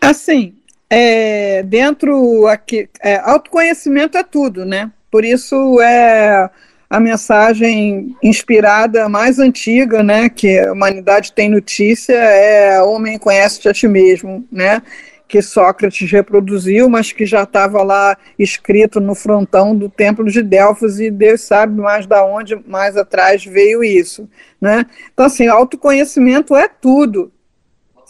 Assim, 0.00 0.54
é, 0.88 1.62
dentro 1.64 2.46
aqui, 2.46 2.88
é, 3.02 3.16
autoconhecimento 3.16 4.16
é 4.16 4.22
tudo, 4.22 4.64
né? 4.64 4.92
Por 5.10 5.24
isso 5.24 5.80
é 5.80 6.48
a 6.94 7.00
mensagem 7.00 8.14
inspirada 8.22 9.08
mais 9.08 9.40
antiga, 9.40 10.00
né, 10.00 10.28
que 10.28 10.60
a 10.60 10.72
humanidade 10.72 11.32
tem 11.32 11.48
notícia 11.48 12.12
é 12.12 12.80
homem 12.80 13.18
conhece-te 13.18 13.68
a 13.68 13.72
ti 13.72 13.88
mesmo, 13.88 14.44
né? 14.50 14.80
que 15.26 15.42
Sócrates 15.42 16.08
reproduziu, 16.08 16.88
mas 16.88 17.10
que 17.10 17.26
já 17.26 17.42
estava 17.42 17.82
lá 17.82 18.16
escrito 18.38 19.00
no 19.00 19.16
frontão 19.16 19.74
do 19.74 19.88
Templo 19.88 20.30
de 20.30 20.40
Delfos 20.40 21.00
e 21.00 21.10
Deus 21.10 21.40
sabe 21.40 21.80
mais 21.80 22.06
da 22.06 22.24
onde 22.24 22.54
mais 22.68 22.96
atrás 22.96 23.44
veio 23.44 23.82
isso, 23.82 24.28
né? 24.60 24.86
Então 25.12 25.26
assim, 25.26 25.48
autoconhecimento 25.48 26.54
é 26.54 26.68
tudo. 26.68 27.32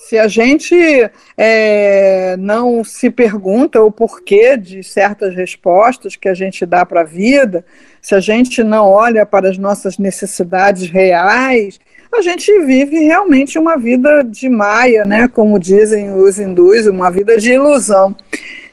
Se 0.07 0.19
a 0.19 0.29
gente 0.29 0.77
é, 1.35 2.37
não 2.39 2.85
se 2.85 3.09
pergunta 3.09 3.83
o 3.83 3.91
porquê 3.91 4.55
de 4.55 4.83
certas 4.83 5.35
respostas 5.35 6.15
que 6.15 6.29
a 6.29 6.35
gente 6.35 6.67
dá 6.67 6.85
para 6.85 7.01
a 7.01 7.05
vida, 7.05 7.65
se 8.03 8.15
a 8.15 8.21
gente 8.21 8.63
não 8.63 8.87
olha 8.87 9.25
para 9.25 9.49
as 9.49 9.57
nossas 9.57 9.97
necessidades 9.97 10.91
reais, 10.91 11.81
a 12.13 12.21
gente 12.21 12.53
vive 12.67 12.99
realmente 12.99 13.59
uma 13.59 13.79
vida 13.79 14.23
de 14.23 14.47
maia, 14.47 15.05
né? 15.07 15.27
Como 15.27 15.59
dizem 15.59 16.13
os 16.13 16.39
hindus, 16.39 16.87
uma 16.87 17.11
vida 17.11 17.39
de 17.39 17.53
ilusão. 17.53 18.15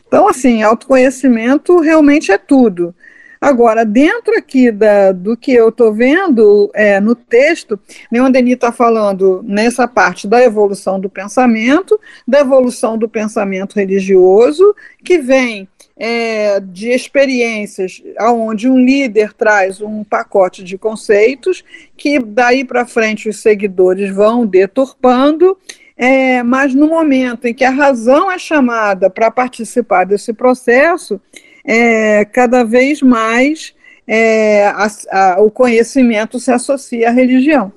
Então, 0.05 0.27
assim, 0.27 0.61
autoconhecimento 0.61 1.79
realmente 1.79 2.29
é 2.29 2.37
tudo. 2.37 2.93
Agora, 3.41 3.83
dentro 3.83 4.37
aqui 4.37 4.71
da, 4.71 5.11
do 5.11 5.35
que 5.35 5.51
eu 5.51 5.69
estou 5.69 5.91
vendo 5.91 6.69
é, 6.75 6.99
no 6.99 7.15
texto, 7.15 7.79
Leon 8.11 8.29
Denis 8.29 8.53
está 8.53 8.71
falando 8.71 9.43
nessa 9.43 9.87
parte 9.87 10.27
da 10.27 10.43
evolução 10.43 10.99
do 10.99 11.09
pensamento, 11.09 11.99
da 12.27 12.41
evolução 12.41 12.99
do 12.99 13.09
pensamento 13.09 13.77
religioso, 13.77 14.75
que 15.03 15.17
vem 15.17 15.67
é, 15.97 16.59
de 16.59 16.89
experiências 16.89 18.03
onde 18.21 18.69
um 18.69 18.77
líder 18.77 19.33
traz 19.33 19.81
um 19.81 20.03
pacote 20.03 20.63
de 20.63 20.77
conceitos 20.77 21.63
que 21.97 22.19
daí 22.19 22.63
para 22.63 22.85
frente 22.85 23.27
os 23.27 23.41
seguidores 23.41 24.13
vão 24.13 24.45
deturpando, 24.45 25.57
é, 25.97 26.43
mas 26.43 26.75
no 26.75 26.87
momento 26.87 27.47
em 27.47 27.55
que 27.55 27.63
a 27.63 27.71
razão 27.71 28.31
é 28.31 28.37
chamada 28.37 29.09
para 29.09 29.31
participar 29.31 30.05
desse 30.05 30.31
processo, 30.31 31.19
é, 31.65 32.25
cada 32.25 32.63
vez 32.63 33.01
mais 33.01 33.73
é, 34.07 34.67
a, 34.67 34.87
a, 35.11 35.41
o 35.41 35.49
conhecimento 35.51 36.39
se 36.39 36.51
associa 36.51 37.09
à 37.09 37.11
religião. 37.11 37.71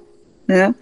Né? 0.46 0.74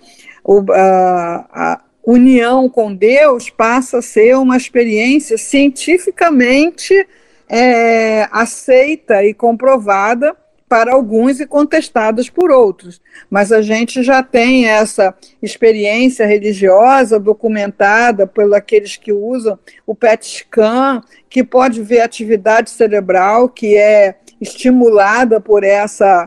O, 0.44 0.64
a, 0.72 1.46
a 1.52 1.80
união 2.04 2.68
com 2.68 2.94
Deus 2.94 3.50
passa 3.50 3.98
a 3.98 4.02
ser 4.02 4.36
uma 4.36 4.56
experiência 4.56 5.38
cientificamente 5.38 7.06
é, 7.48 8.28
aceita 8.32 9.24
e 9.24 9.34
comprovada 9.34 10.34
para 10.72 10.94
alguns 10.94 11.38
e 11.38 11.44
contestadas 11.44 12.30
por 12.30 12.50
outros. 12.50 12.98
Mas 13.28 13.52
a 13.52 13.60
gente 13.60 14.02
já 14.02 14.22
tem 14.22 14.66
essa 14.66 15.14
experiência 15.42 16.24
religiosa 16.24 17.20
documentada 17.20 18.26
por 18.26 18.54
aqueles 18.54 18.96
que 18.96 19.12
usam 19.12 19.58
o 19.86 19.94
PET 19.94 20.26
scan, 20.26 21.02
que 21.28 21.44
pode 21.44 21.82
ver 21.82 22.00
atividade 22.00 22.70
cerebral 22.70 23.50
que 23.50 23.76
é 23.76 24.14
estimulada 24.40 25.42
por 25.42 25.62
essa 25.62 26.26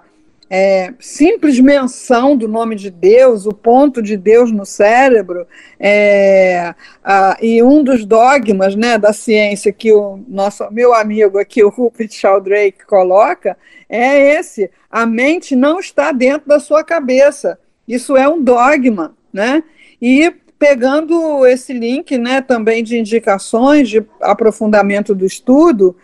é, 0.50 0.94
simples 1.00 1.60
menção 1.60 2.38
do 2.38 2.48
nome 2.48 2.76
de 2.76 2.90
Deus, 2.92 3.46
o 3.46 3.52
ponto 3.52 4.02
de 4.02 4.16
Deus 4.16 4.52
no 4.52 4.66
cérebro, 4.66 5.48
é, 5.80 6.76
a, 7.04 7.38
e 7.42 7.64
um 7.64 7.84
dos 7.84 8.06
dogmas 8.06 8.76
né, 8.76 8.98
da 8.98 9.12
ciência 9.12 9.74
que 9.74 9.92
o 9.92 10.20
nosso 10.28 10.70
meu 10.72 10.94
amigo 10.94 11.40
aqui, 11.40 11.64
o 11.64 11.70
Rupert 11.70 12.12
Sheldrake, 12.12 12.86
coloca, 12.86 13.58
é 13.90 14.36
esse: 14.36 14.70
a 14.90 15.06
mente 15.06 15.56
não 15.56 15.80
está 15.80 16.12
dentro 16.12 16.48
da 16.48 16.60
sua 16.60 16.84
cabeça. 16.84 17.58
Isso 17.88 18.16
é 18.16 18.28
um 18.28 18.42
dogma, 18.42 19.16
né? 19.32 19.64
E 20.02 20.34
pegando 20.58 21.46
esse 21.46 21.74
link, 21.74 22.18
né, 22.18 22.42
também 22.42 22.84
de 22.84 22.98
indicações 22.98 23.90
de 23.90 24.04
aprofundamento 24.22 25.14
do 25.14 25.26
estudo, 25.26 25.96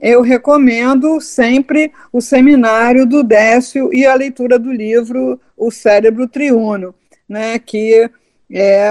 eu 0.00 0.20
recomendo 0.20 1.20
sempre 1.20 1.92
o 2.12 2.20
seminário 2.20 3.06
do 3.06 3.22
Décio 3.22 3.92
e 3.92 4.06
a 4.06 4.14
leitura 4.14 4.58
do 4.58 4.70
livro 4.70 5.40
O 5.56 5.70
Cérebro 5.70 6.28
Triuno, 6.28 6.94
né, 7.28 7.58
que 7.58 8.10
é 8.50 8.88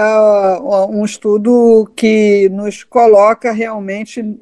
um 0.90 1.04
estudo 1.04 1.90
que 1.96 2.48
nos 2.50 2.84
coloca 2.84 3.52
realmente 3.52 4.38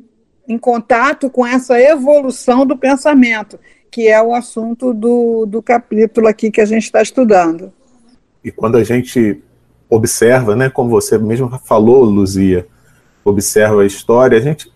em 0.48 0.58
contato 0.58 1.30
com 1.30 1.46
essa 1.46 1.80
evolução 1.80 2.66
do 2.66 2.76
pensamento, 2.76 3.58
que 3.90 4.08
é 4.08 4.20
o 4.20 4.34
assunto 4.34 4.92
do, 4.92 5.46
do 5.46 5.62
capítulo 5.62 6.26
aqui 6.26 6.50
que 6.50 6.60
a 6.60 6.66
gente 6.66 6.84
está 6.84 7.00
estudando. 7.00 7.72
E 8.42 8.50
quando 8.50 8.76
a 8.76 8.84
gente 8.84 9.42
observa, 9.88 10.56
né, 10.56 10.68
como 10.68 10.90
você 10.90 11.16
mesmo 11.16 11.48
falou, 11.64 12.04
Luzia, 12.04 12.66
observa 13.24 13.82
a 13.82 13.86
história, 13.86 14.36
a 14.36 14.40
gente 14.40 14.70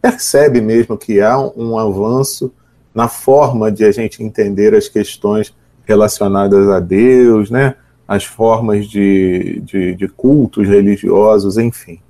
percebe 0.00 0.60
mesmo 0.60 0.96
que 0.96 1.20
há 1.20 1.38
um, 1.38 1.78
avanço 1.78 2.52
na 2.94 3.08
forma 3.08 3.70
de 3.70 3.84
a 3.84 3.92
gente 3.92 4.22
entender 4.22 4.74
as 4.74 4.88
questões 4.88 5.54
relacionadas 5.84 6.68
a 6.68 6.80
Deus, 6.80 7.50
né? 7.50 7.74
as 8.06 8.24
formas 8.24 8.88
de, 8.88 9.60
de, 9.64 9.94
de, 9.94 10.08
cultos 10.08 10.66
religiosos, 10.66 11.58
enfim. 11.58 12.00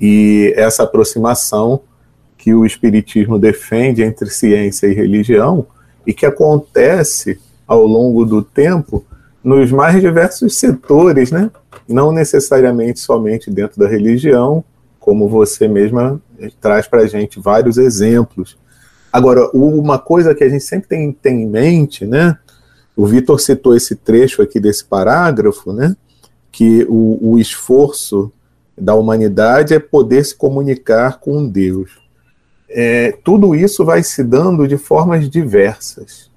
E 0.00 0.52
essa 0.56 0.84
aproximação 0.84 1.80
que 2.38 2.54
o 2.54 2.64
Espiritismo 2.64 3.38
defende 3.38 4.02
entre 4.02 4.30
ciência 4.30 4.86
e 4.86 4.94
religião 4.94 5.66
e 6.06 6.14
que 6.14 6.24
acontece 6.24 7.38
ao 7.66 7.84
longo 7.84 8.24
do 8.24 8.42
tempo 8.42 9.04
nos 9.42 9.70
mais 9.72 10.00
diversos 10.00 10.56
setores, 10.58 11.30
né? 11.30 11.50
não 11.88 12.12
necessariamente 12.12 13.00
somente 13.00 13.50
dentro 13.50 13.78
da 13.78 13.88
religião, 13.88 14.64
como 14.98 15.28
você 15.28 15.66
mesma 15.66 16.20
traz 16.60 16.86
para 16.86 17.02
a 17.02 17.06
gente 17.06 17.40
vários 17.40 17.78
exemplos. 17.78 18.56
Agora, 19.12 19.50
uma 19.52 19.98
coisa 19.98 20.34
que 20.34 20.44
a 20.44 20.48
gente 20.48 20.64
sempre 20.64 20.88
tem, 20.88 21.12
tem 21.12 21.42
em 21.42 21.46
mente, 21.46 22.06
né? 22.06 22.38
O 22.96 23.06
Vitor 23.06 23.40
citou 23.40 23.74
esse 23.74 23.96
trecho 23.96 24.42
aqui 24.42 24.60
desse 24.60 24.84
parágrafo, 24.84 25.72
né? 25.72 25.96
Que 26.52 26.86
o, 26.88 27.32
o 27.32 27.38
esforço 27.38 28.32
da 28.76 28.94
humanidade 28.94 29.74
é 29.74 29.78
poder 29.78 30.24
se 30.24 30.34
comunicar 30.34 31.18
com 31.18 31.46
Deus. 31.46 32.00
É, 32.68 33.12
tudo 33.24 33.54
isso 33.54 33.84
vai 33.84 34.02
se 34.02 34.22
dando 34.22 34.66
de 34.66 34.78
formas 34.78 35.28
diversas. 35.28 36.30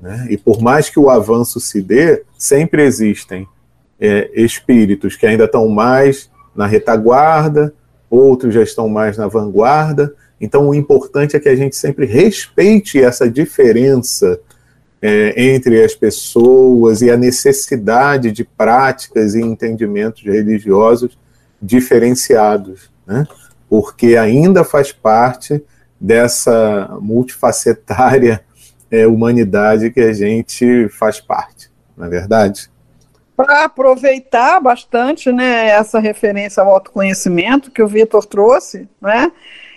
Né? 0.00 0.28
E 0.30 0.36
por 0.36 0.60
mais 0.62 0.88
que 0.88 1.00
o 1.00 1.10
avanço 1.10 1.58
se 1.60 1.82
dê, 1.82 2.22
sempre 2.36 2.84
existem 2.84 3.46
é, 4.00 4.30
espíritos 4.34 5.16
que 5.16 5.26
ainda 5.26 5.44
estão 5.44 5.68
mais 5.68 6.30
na 6.54 6.66
retaguarda, 6.66 7.74
outros 8.10 8.54
já 8.54 8.62
estão 8.62 8.88
mais 8.88 9.16
na 9.16 9.26
vanguarda. 9.26 10.14
Então, 10.40 10.68
o 10.68 10.74
importante 10.74 11.36
é 11.36 11.40
que 11.40 11.48
a 11.48 11.56
gente 11.56 11.76
sempre 11.76 12.06
respeite 12.06 13.02
essa 13.02 13.28
diferença 13.30 14.40
é, 15.00 15.34
entre 15.36 15.82
as 15.82 15.94
pessoas 15.94 17.02
e 17.02 17.10
a 17.10 17.16
necessidade 17.16 18.32
de 18.32 18.44
práticas 18.44 19.34
e 19.34 19.40
entendimentos 19.40 20.22
religiosos 20.22 21.18
diferenciados, 21.60 22.90
né? 23.06 23.26
porque 23.68 24.16
ainda 24.16 24.64
faz 24.64 24.92
parte 24.92 25.62
dessa 26.00 26.96
multifacetária 27.00 28.42
é, 28.90 29.06
humanidade 29.06 29.90
que 29.90 30.00
a 30.00 30.12
gente 30.12 30.88
faz 30.88 31.20
parte, 31.20 31.70
não 31.96 32.06
é 32.06 32.08
verdade? 32.08 32.70
Para 33.38 33.66
aproveitar 33.66 34.58
bastante 34.58 35.30
né, 35.30 35.68
essa 35.68 36.00
referência 36.00 36.60
ao 36.60 36.70
autoconhecimento 36.70 37.70
que 37.70 37.80
o 37.80 37.86
Vitor 37.86 38.26
trouxe, 38.26 38.88
né, 39.00 39.30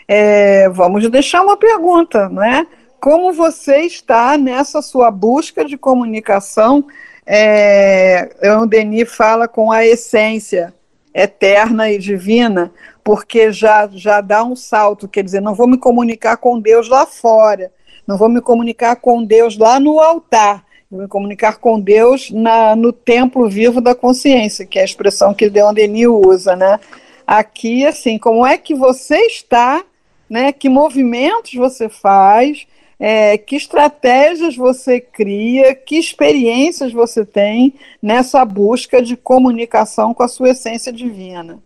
é, 0.08 0.67
vamos 0.69 1.08
deixar 1.12 1.43
uma 1.43 1.56
pergunta, 1.56 2.28
né? 2.28 2.65
Como 3.00 3.32
você 3.32 3.82
está 3.82 4.36
nessa 4.36 4.82
sua 4.82 5.12
busca 5.12 5.63
de 5.63 5.78
comunicação? 5.78 6.84
É, 7.26 8.30
o 8.60 8.65
Denis 8.65 9.15
fala 9.15 9.47
com 9.47 9.71
a 9.71 9.86
essência 9.86 10.74
eterna 11.13 11.91
e 11.91 12.00
divina, 12.00 12.71
porque 13.04 13.52
já, 13.52 13.88
já 13.93 14.21
dá 14.21 14.43
um 14.43 14.56
salto, 14.56 15.08
quer 15.08 15.24
dizer, 15.24 15.39
não 15.39 15.54
vou 15.54 15.67
me 15.67 15.78
comunicar 15.78 16.38
com 16.38 16.60
Deus 16.60 16.89
lá 16.89 17.06
fora, 17.06 17.71
não 18.08 18.17
vou 18.17 18.28
me 18.28 18.41
comunicar 18.41 18.95
com 18.95 19.24
Deus 19.24 19.56
lá 19.56 19.80
no 19.80 20.00
altar, 20.00 20.65
me 20.91 21.08
comunicar 21.08 21.58
com 21.58 21.80
Deus 21.80 22.30
na, 22.30 22.75
no 22.75 22.91
templo 22.91 23.49
vivo 23.49 23.80
da 23.80 23.95
consciência, 23.95 24.65
que 24.65 24.77
é 24.77 24.82
a 24.82 24.86
expressão 24.86 25.34
que 25.34 25.47
Leon 25.47 25.73
Denis 25.73 26.08
usa, 26.08 26.56
né? 26.56 26.80
Aqui, 27.25 27.86
assim, 27.86 28.17
como 28.17 28.45
é 28.45 28.58
que 28.58 28.75
você 28.75 29.17
está, 29.21 29.84
né? 30.30 30.51
Que 30.51 30.67
movimentos 30.67 31.54
você 31.54 31.88
faz, 31.88 32.67
é, 32.99 33.38
que 33.38 33.56
estratégias 33.56 34.56
você 34.56 34.99
cria, 34.99 35.73
que 35.73 35.97
experiências 35.97 36.91
você 36.91 37.25
tem 37.25 37.73
nessa 38.01 38.43
busca 38.43 39.01
de 39.01 39.15
comunicação 39.15 40.13
com 40.13 40.23
a 40.23 40.27
sua 40.27 40.49
essência 40.49 40.91
divina. 40.91 41.60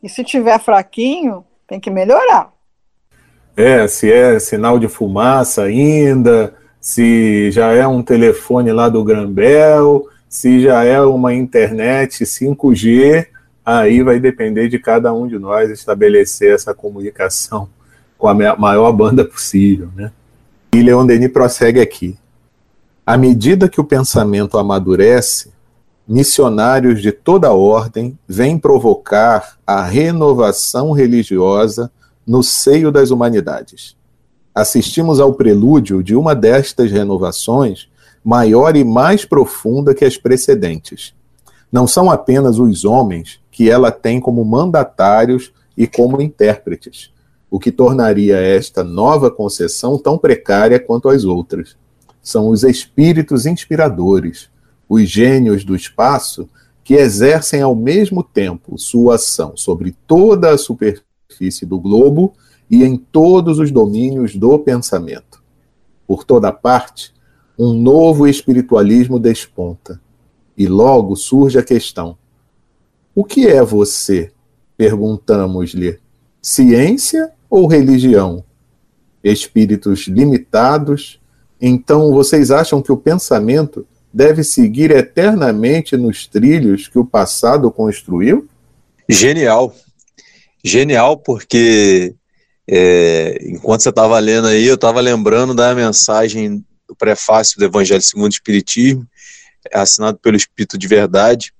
E 0.00 0.08
se 0.08 0.22
tiver 0.22 0.60
fraquinho, 0.60 1.44
tem 1.66 1.80
que 1.80 1.90
melhorar. 1.90 2.52
É, 3.56 3.88
se 3.88 4.12
é 4.12 4.38
sinal 4.38 4.78
de 4.78 4.86
fumaça 4.86 5.64
ainda, 5.64 6.54
se 6.80 7.50
já 7.50 7.72
é 7.72 7.86
um 7.86 8.02
telefone 8.02 8.72
lá 8.72 8.88
do 8.88 9.02
Grambel, 9.02 10.08
se 10.28 10.60
já 10.60 10.84
é 10.84 11.00
uma 11.00 11.34
internet 11.34 12.24
5G, 12.24 13.26
aí 13.64 14.02
vai 14.02 14.20
depender 14.20 14.68
de 14.68 14.78
cada 14.78 15.12
um 15.12 15.26
de 15.26 15.38
nós 15.38 15.70
estabelecer 15.70 16.54
essa 16.54 16.72
comunicação 16.74 17.68
com 18.16 18.28
a 18.28 18.34
maior 18.34 18.92
banda 18.92 19.24
possível, 19.24 19.88
né? 19.94 20.12
E 20.72 20.82
Leon 20.82 21.06
Denis 21.06 21.32
prossegue 21.32 21.80
aqui. 21.80 22.16
À 23.04 23.16
medida 23.16 23.68
que 23.68 23.80
o 23.80 23.84
pensamento 23.84 24.58
amadurece, 24.58 25.52
missionários 26.06 27.02
de 27.02 27.10
toda 27.10 27.52
ordem 27.52 28.18
vêm 28.28 28.58
provocar 28.58 29.56
a 29.66 29.82
renovação 29.82 30.92
religiosa 30.92 31.90
no 32.26 32.42
seio 32.42 32.92
das 32.92 33.10
humanidades. 33.10 33.95
Assistimos 34.56 35.20
ao 35.20 35.34
prelúdio 35.34 36.02
de 36.02 36.16
uma 36.16 36.34
destas 36.34 36.90
renovações 36.90 37.90
maior 38.24 38.74
e 38.74 38.82
mais 38.82 39.22
profunda 39.22 39.94
que 39.94 40.02
as 40.02 40.16
precedentes. 40.16 41.14
Não 41.70 41.86
são 41.86 42.10
apenas 42.10 42.58
os 42.58 42.82
homens 42.82 43.38
que 43.50 43.68
ela 43.68 43.90
tem 43.90 44.18
como 44.18 44.42
mandatários 44.46 45.52
e 45.76 45.86
como 45.86 46.22
intérpretes, 46.22 47.12
o 47.50 47.60
que 47.60 47.70
tornaria 47.70 48.38
esta 48.38 48.82
nova 48.82 49.30
concessão 49.30 49.98
tão 49.98 50.16
precária 50.16 50.80
quanto 50.80 51.10
as 51.10 51.26
outras. 51.26 51.76
São 52.22 52.48
os 52.48 52.62
espíritos 52.62 53.44
inspiradores, 53.44 54.48
os 54.88 55.06
gênios 55.06 55.64
do 55.64 55.76
espaço, 55.76 56.48
que 56.82 56.94
exercem 56.94 57.60
ao 57.60 57.76
mesmo 57.76 58.22
tempo 58.22 58.78
sua 58.78 59.16
ação 59.16 59.54
sobre 59.54 59.94
toda 60.06 60.48
a 60.48 60.56
superfície 60.56 61.66
do 61.66 61.78
globo 61.78 62.32
e 62.70 62.84
em 62.84 62.96
todos 62.96 63.58
os 63.58 63.70
domínios 63.70 64.34
do 64.34 64.58
pensamento. 64.58 65.42
Por 66.06 66.24
toda 66.24 66.52
parte, 66.52 67.12
um 67.58 67.72
novo 67.72 68.26
espiritualismo 68.26 69.18
desponta. 69.18 70.00
E 70.56 70.66
logo 70.66 71.16
surge 71.16 71.58
a 71.58 71.62
questão: 71.62 72.16
o 73.14 73.24
que 73.24 73.46
é 73.46 73.62
você? 73.62 74.30
Perguntamos-lhe: 74.76 75.98
ciência 76.40 77.32
ou 77.48 77.66
religião? 77.66 78.44
Espíritos 79.22 80.06
limitados? 80.06 81.20
Então 81.60 82.12
vocês 82.12 82.50
acham 82.50 82.82
que 82.82 82.92
o 82.92 82.96
pensamento 82.96 83.86
deve 84.12 84.42
seguir 84.44 84.90
eternamente 84.90 85.96
nos 85.96 86.26
trilhos 86.26 86.88
que 86.88 86.98
o 86.98 87.04
passado 87.04 87.70
construiu? 87.70 88.48
Genial. 89.08 89.74
Genial, 90.64 91.16
porque 91.16 92.15
é, 92.68 93.38
enquanto 93.42 93.82
você 93.82 93.90
estava 93.90 94.18
lendo 94.18 94.48
aí, 94.48 94.66
eu 94.66 94.74
estava 94.74 95.00
lembrando 95.00 95.54
da 95.54 95.74
mensagem 95.74 96.64
do 96.88 96.96
prefácio 96.96 97.58
do 97.58 97.64
Evangelho 97.64 98.02
segundo 98.02 98.26
o 98.26 98.34
Espiritismo, 98.34 99.06
assinado 99.72 100.18
pelo 100.18 100.36
Espírito 100.36 100.76
de 100.76 100.86
Verdade, 100.86 101.52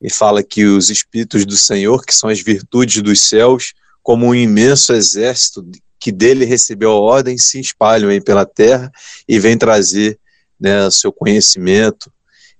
e 0.00 0.10
fala 0.10 0.42
que 0.42 0.64
os 0.64 0.90
Espíritos 0.90 1.44
do 1.44 1.56
Senhor, 1.56 2.04
que 2.04 2.14
são 2.14 2.28
as 2.28 2.40
virtudes 2.40 3.02
dos 3.02 3.22
céus, 3.22 3.72
como 4.02 4.26
um 4.26 4.34
imenso 4.34 4.92
exército 4.92 5.64
que 5.98 6.10
dele 6.10 6.44
recebeu 6.44 6.90
a 6.90 7.00
ordem, 7.00 7.38
se 7.38 7.60
espalham 7.60 8.10
aí 8.10 8.20
pela 8.20 8.44
terra 8.44 8.90
e 9.28 9.38
vem 9.38 9.56
trazer 9.56 10.18
né, 10.58 10.90
seu 10.90 11.12
conhecimento, 11.12 12.12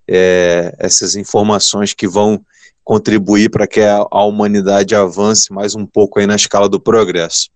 é, 0.07 0.75
essas 0.79 1.17
informações 1.17 1.93
que 1.93 2.07
vão 2.07 2.45
contribuir 2.85 3.51
para 3.51 3.67
que 3.67 3.81
a, 3.81 4.25
humanidade 4.25 4.95
avance 4.95 5.53
mais 5.53 5.75
um 5.75 5.87
pouco 5.87 6.19
aí 6.19 6.27
na 6.27 6.37
escala 6.37 6.69
do 6.69 6.81
progresso. 6.81 7.49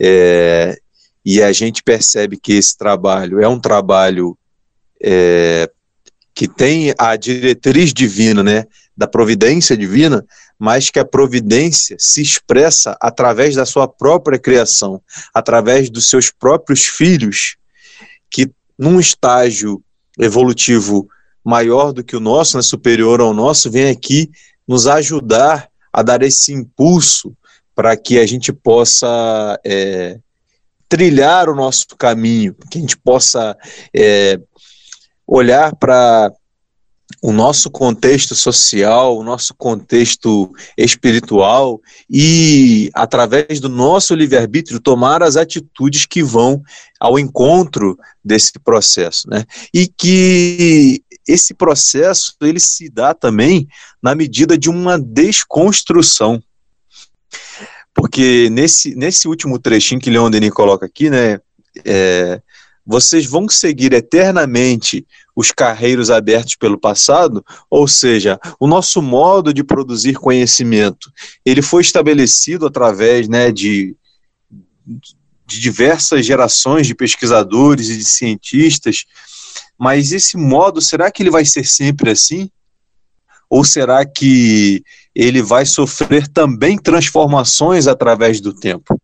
É, 0.00 0.76
e 1.24 1.42
a 1.42 1.52
gente 1.52 1.82
percebe 1.82 2.36
que 2.36 2.52
esse 2.52 2.76
trabalho 2.76 3.40
é 3.40 3.48
um 3.48 3.60
trabalho 3.60 4.36
é, 5.02 5.70
que 6.34 6.48
tem 6.48 6.94
a 6.98 7.16
diretriz 7.16 7.92
divina, 7.92 8.42
né, 8.42 8.64
da 8.96 9.06
providência 9.06 9.76
divina, 9.76 10.24
mas 10.58 10.90
que 10.90 10.98
a 10.98 11.04
providência 11.04 11.96
se 11.98 12.22
expressa 12.22 12.96
através 13.00 13.54
da 13.54 13.66
sua 13.66 13.86
própria 13.86 14.38
criação, 14.38 15.00
através 15.34 15.90
dos 15.90 16.08
seus 16.08 16.30
próprios 16.30 16.86
filhos, 16.86 17.56
que 18.30 18.50
num 18.78 18.98
estágio 18.98 19.82
evolutivo 20.18 21.08
maior 21.44 21.92
do 21.92 22.02
que 22.02 22.16
o 22.16 22.20
nosso, 22.20 22.56
né, 22.56 22.62
superior 22.62 23.20
ao 23.20 23.32
nosso, 23.32 23.70
vem 23.70 23.88
aqui 23.88 24.30
nos 24.66 24.86
ajudar 24.86 25.68
a 25.92 26.02
dar 26.02 26.22
esse 26.22 26.52
impulso 26.52 27.34
para 27.74 27.96
que 27.96 28.18
a 28.18 28.26
gente 28.26 28.52
possa 28.52 29.58
é, 29.64 30.18
trilhar 30.88 31.48
o 31.48 31.54
nosso 31.54 31.88
caminho, 31.96 32.54
que 32.70 32.78
a 32.78 32.80
gente 32.80 32.96
possa 32.96 33.56
é, 33.94 34.40
olhar 35.26 35.74
para 35.76 36.32
o 37.22 37.32
nosso 37.32 37.70
contexto 37.70 38.34
social, 38.34 39.16
o 39.16 39.24
nosso 39.24 39.54
contexto 39.54 40.52
espiritual 40.76 41.80
e, 42.10 42.90
através 42.94 43.60
do 43.60 43.68
nosso 43.68 44.14
livre-arbítrio, 44.14 44.80
tomar 44.80 45.22
as 45.22 45.36
atitudes 45.36 46.06
que 46.06 46.22
vão 46.22 46.62
ao 47.00 47.18
encontro 47.18 47.98
desse 48.24 48.58
processo. 48.58 49.28
Né? 49.28 49.44
E 49.72 49.86
que 49.86 51.02
esse 51.26 51.54
processo 51.54 52.34
ele 52.40 52.60
se 52.60 52.88
dá 52.88 53.12
também 53.14 53.68
na 54.02 54.14
medida 54.14 54.56
de 54.56 54.70
uma 54.70 54.98
desconstrução. 54.98 56.42
Porque 57.94 58.48
nesse, 58.50 58.94
nesse 58.94 59.26
último 59.26 59.58
trechinho 59.58 60.00
que 60.00 60.10
Leon 60.10 60.30
Denis 60.30 60.52
coloca 60.52 60.86
aqui, 60.86 61.08
né, 61.08 61.40
é, 61.84 62.40
vocês 62.86 63.26
vão 63.26 63.48
seguir 63.48 63.92
eternamente 63.92 65.04
os 65.34 65.50
carreiros 65.50 66.10
abertos 66.10 66.56
pelo 66.56 66.78
passado, 66.78 67.44
ou 67.68 67.88
seja, 67.88 68.38
o 68.58 68.66
nosso 68.66 69.02
modo 69.02 69.52
de 69.52 69.64
produzir 69.64 70.14
conhecimento, 70.14 71.12
ele 71.44 71.60
foi 71.60 71.82
estabelecido 71.82 72.66
através 72.66 73.28
né, 73.28 73.50
de, 73.50 73.94
de 75.46 75.60
diversas 75.60 76.24
gerações 76.24 76.86
de 76.86 76.94
pesquisadores 76.94 77.90
e 77.90 77.98
de 77.98 78.04
cientistas, 78.04 79.04
mas 79.78 80.12
esse 80.12 80.36
modo, 80.36 80.80
será 80.80 81.10
que 81.10 81.22
ele 81.22 81.30
vai 81.30 81.44
ser 81.44 81.64
sempre 81.64 82.10
assim? 82.10 82.50
Ou 83.48 83.64
será 83.64 84.04
que 84.04 84.82
ele 85.16 85.40
vai 85.40 85.64
sofrer 85.64 86.28
também 86.28 86.76
transformações 86.76 87.86
através 87.86 88.38
do 88.38 88.52
tempo. 88.52 89.00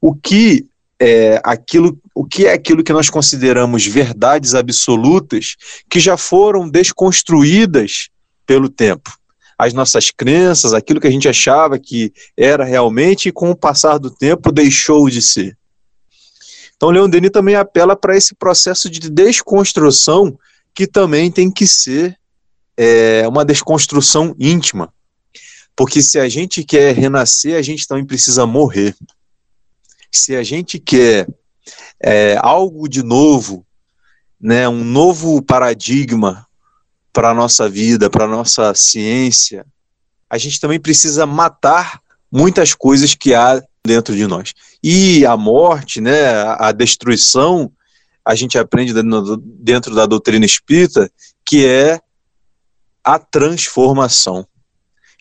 O 0.00 0.12
que 0.12 0.66
é 1.00 1.40
aquilo, 1.44 1.96
o 2.12 2.24
que 2.24 2.46
é 2.46 2.52
aquilo 2.52 2.82
que 2.82 2.92
nós 2.92 3.08
consideramos 3.08 3.86
verdades 3.86 4.56
absolutas 4.56 5.54
que 5.88 6.00
já 6.00 6.16
foram 6.16 6.68
desconstruídas 6.68 8.08
pelo 8.44 8.68
tempo? 8.68 9.16
As 9.56 9.72
nossas 9.72 10.10
crenças, 10.10 10.72
aquilo 10.72 11.00
que 11.00 11.06
a 11.06 11.10
gente 11.10 11.28
achava 11.28 11.78
que 11.78 12.12
era 12.36 12.64
realmente 12.64 13.28
e 13.28 13.32
com 13.32 13.50
o 13.50 13.56
passar 13.56 13.98
do 13.98 14.10
tempo 14.10 14.50
deixou 14.50 15.10
de 15.10 15.20
ser. 15.20 15.57
Então, 16.78 16.90
Leon 16.90 17.10
Denis 17.10 17.32
também 17.32 17.56
apela 17.56 17.96
para 17.96 18.16
esse 18.16 18.36
processo 18.36 18.88
de 18.88 19.10
desconstrução 19.10 20.38
que 20.72 20.86
também 20.86 21.28
tem 21.28 21.50
que 21.50 21.66
ser 21.66 22.16
é, 22.76 23.26
uma 23.26 23.44
desconstrução 23.44 24.32
íntima. 24.38 24.94
Porque 25.74 26.00
se 26.00 26.20
a 26.20 26.28
gente 26.28 26.62
quer 26.62 26.94
renascer, 26.94 27.56
a 27.56 27.62
gente 27.62 27.86
também 27.86 28.06
precisa 28.06 28.46
morrer. 28.46 28.94
Se 30.10 30.36
a 30.36 30.44
gente 30.44 30.78
quer 30.78 31.26
é, 32.00 32.38
algo 32.40 32.88
de 32.88 33.02
novo, 33.02 33.66
né, 34.40 34.68
um 34.68 34.84
novo 34.84 35.42
paradigma 35.42 36.46
para 37.12 37.30
a 37.30 37.34
nossa 37.34 37.68
vida, 37.68 38.08
para 38.08 38.26
a 38.26 38.28
nossa 38.28 38.72
ciência, 38.72 39.66
a 40.30 40.38
gente 40.38 40.60
também 40.60 40.78
precisa 40.78 41.26
matar 41.26 42.00
muitas 42.30 42.72
coisas 42.72 43.16
que 43.16 43.34
há 43.34 43.60
dentro 43.88 44.14
de 44.14 44.26
nós. 44.26 44.54
E 44.82 45.26
a 45.26 45.36
morte, 45.36 46.00
né, 46.00 46.30
a 46.58 46.70
destruição, 46.70 47.72
a 48.24 48.34
gente 48.34 48.58
aprende 48.58 48.92
dentro 49.34 49.94
da 49.94 50.06
doutrina 50.06 50.44
espírita, 50.44 51.10
que 51.44 51.66
é 51.66 51.98
a 53.02 53.18
transformação 53.18 54.46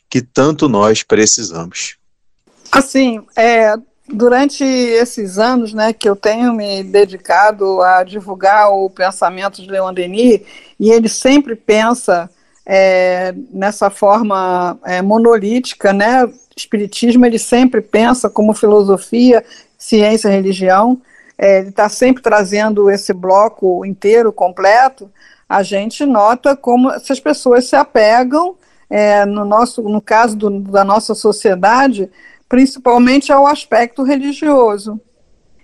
que 0.10 0.22
tanto 0.22 0.68
nós 0.68 1.04
precisamos. 1.04 1.98
Assim, 2.72 3.26
é, 3.36 3.76
durante 4.10 4.64
esses 4.64 5.38
anos 5.38 5.74
né, 5.74 5.94
que 5.94 6.08
eu 6.08 6.16
tenho 6.16 6.54
me 6.54 6.84
dedicado 6.84 7.82
a 7.82 8.04
divulgar 8.04 8.70
o 8.72 8.90
pensamento 8.90 9.62
de 9.62 9.70
Leon 9.70 9.94
Denis, 9.94 10.42
e 10.78 10.92
ele 10.92 11.08
sempre 11.08 11.56
pensa 11.56 12.30
é, 12.66 13.34
nessa 13.52 13.90
forma 13.90 14.78
é, 14.84 15.02
monolítica, 15.02 15.94
né? 15.94 16.30
Espiritismo 16.58 17.26
ele 17.26 17.38
sempre 17.38 17.82
pensa 17.82 18.30
como 18.30 18.54
filosofia, 18.54 19.44
ciência, 19.78 20.30
religião. 20.30 21.02
É, 21.38 21.60
ele 21.60 21.70
está 21.70 21.88
sempre 21.88 22.24
trazendo 22.24 22.90
esse 22.90 23.14
bloco 23.14 23.86
inteiro, 23.86 24.34
completo. 24.34 25.10
A 25.48 25.62
gente 25.64 26.06
nota 26.06 26.56
como 26.56 26.92
essas 26.92 27.20
pessoas 27.20 27.66
se 27.66 27.76
apegam 27.76 28.56
é, 28.90 29.26
no, 29.26 29.46
nosso, 29.46 29.82
no 29.84 30.02
caso 30.02 30.36
do, 30.36 30.60
da 30.60 30.84
nossa 30.84 31.14
sociedade, 31.14 32.10
principalmente 32.50 33.32
ao 33.32 33.46
aspecto 33.46 34.04
religioso. 34.04 35.00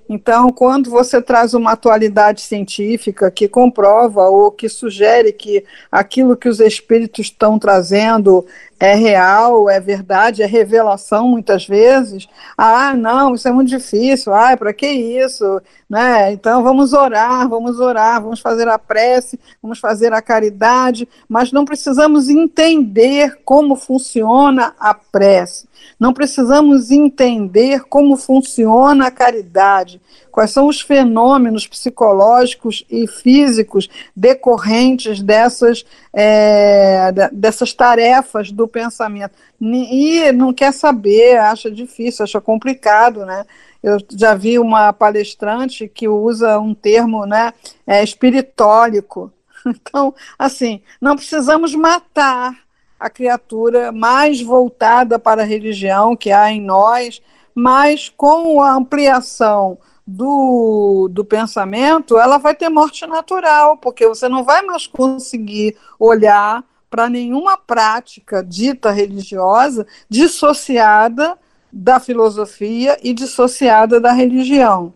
Então, 0.07 0.49
quando 0.49 0.89
você 0.89 1.21
traz 1.21 1.53
uma 1.53 1.71
atualidade 1.71 2.41
científica 2.41 3.31
que 3.31 3.47
comprova 3.47 4.23
ou 4.29 4.51
que 4.51 4.67
sugere 4.67 5.31
que 5.31 5.63
aquilo 5.91 6.35
que 6.35 6.49
os 6.49 6.59
espíritos 6.59 7.27
estão 7.27 7.57
trazendo 7.57 8.45
é 8.83 8.95
real, 8.95 9.69
é 9.69 9.79
verdade, 9.79 10.43
é 10.43 10.45
revelação 10.45 11.29
muitas 11.29 11.65
vezes. 11.65 12.27
Ah, 12.57 12.93
não, 12.93 13.33
isso 13.33 13.47
é 13.47 13.51
muito 13.53 13.69
difícil. 13.69 14.33
Ah, 14.33 14.57
para 14.57 14.73
que 14.73 14.85
isso? 14.85 15.61
Né? 15.89 16.33
Então 16.33 16.61
vamos 16.61 16.91
orar, 16.91 17.47
vamos 17.47 17.79
orar, 17.79 18.21
vamos 18.21 18.41
fazer 18.41 18.67
a 18.67 18.77
prece, 18.77 19.39
vamos 19.61 19.79
fazer 19.79 20.11
a 20.11 20.21
caridade, 20.21 21.07
mas 21.29 21.53
não 21.53 21.63
precisamos 21.63 22.27
entender 22.27 23.39
como 23.45 23.77
funciona 23.77 24.75
a 24.77 24.93
prece. 24.93 25.65
Não 25.97 26.13
precisamos 26.13 26.91
entender 26.91 27.85
como 27.85 28.17
funciona 28.17 29.07
a 29.07 29.11
caridade, 29.11 30.01
quais 30.33 30.49
são 30.49 30.67
os 30.67 30.81
fenômenos 30.81 31.67
psicológicos 31.67 32.83
e 32.89 33.07
físicos 33.07 33.87
decorrentes 34.15 35.21
dessas, 35.21 35.85
é, 36.11 37.11
dessas 37.31 37.71
tarefas 37.71 38.51
do 38.51 38.67
pensamento. 38.67 39.35
E 39.61 40.31
não 40.31 40.51
quer 40.51 40.73
saber, 40.73 41.37
acha 41.37 41.69
difícil, 41.69 42.23
acha 42.23 42.41
complicado, 42.41 43.23
né? 43.27 43.45
Eu 43.83 43.99
já 44.09 44.33
vi 44.33 44.57
uma 44.57 44.91
palestrante 44.91 45.87
que 45.87 46.07
usa 46.07 46.59
um 46.59 46.73
termo 46.73 47.27
né, 47.27 47.53
é, 47.85 48.03
espiritólico. 48.03 49.31
Então, 49.65 50.13
assim, 50.37 50.81
não 50.99 51.15
precisamos 51.15 51.73
matar 51.73 52.53
a 52.99 53.09
criatura 53.09 53.93
mais 53.93 54.41
voltada 54.41 55.17
para 55.17 55.43
a 55.43 55.45
religião 55.45 56.17
que 56.17 56.33
há 56.33 56.51
em 56.51 56.59
nós, 56.59 57.21
mas 57.55 58.09
com 58.09 58.61
a 58.61 58.73
ampliação 58.73 59.77
do, 60.05 61.09
do 61.11 61.23
pensamento, 61.23 62.17
ela 62.17 62.37
vai 62.37 62.53
ter 62.53 62.69
morte 62.69 63.05
natural, 63.05 63.77
porque 63.77 64.07
você 64.07 64.27
não 64.27 64.43
vai 64.43 64.61
mais 64.61 64.85
conseguir 64.85 65.75
olhar 65.99 66.63
para 66.89 67.09
nenhuma 67.09 67.57
prática 67.57 68.43
dita 68.43 68.91
religiosa 68.91 69.87
dissociada 70.09 71.37
da 71.71 71.99
filosofia 71.99 72.97
e 73.01 73.13
dissociada 73.13 73.99
da 73.99 74.11
religião. 74.11 74.93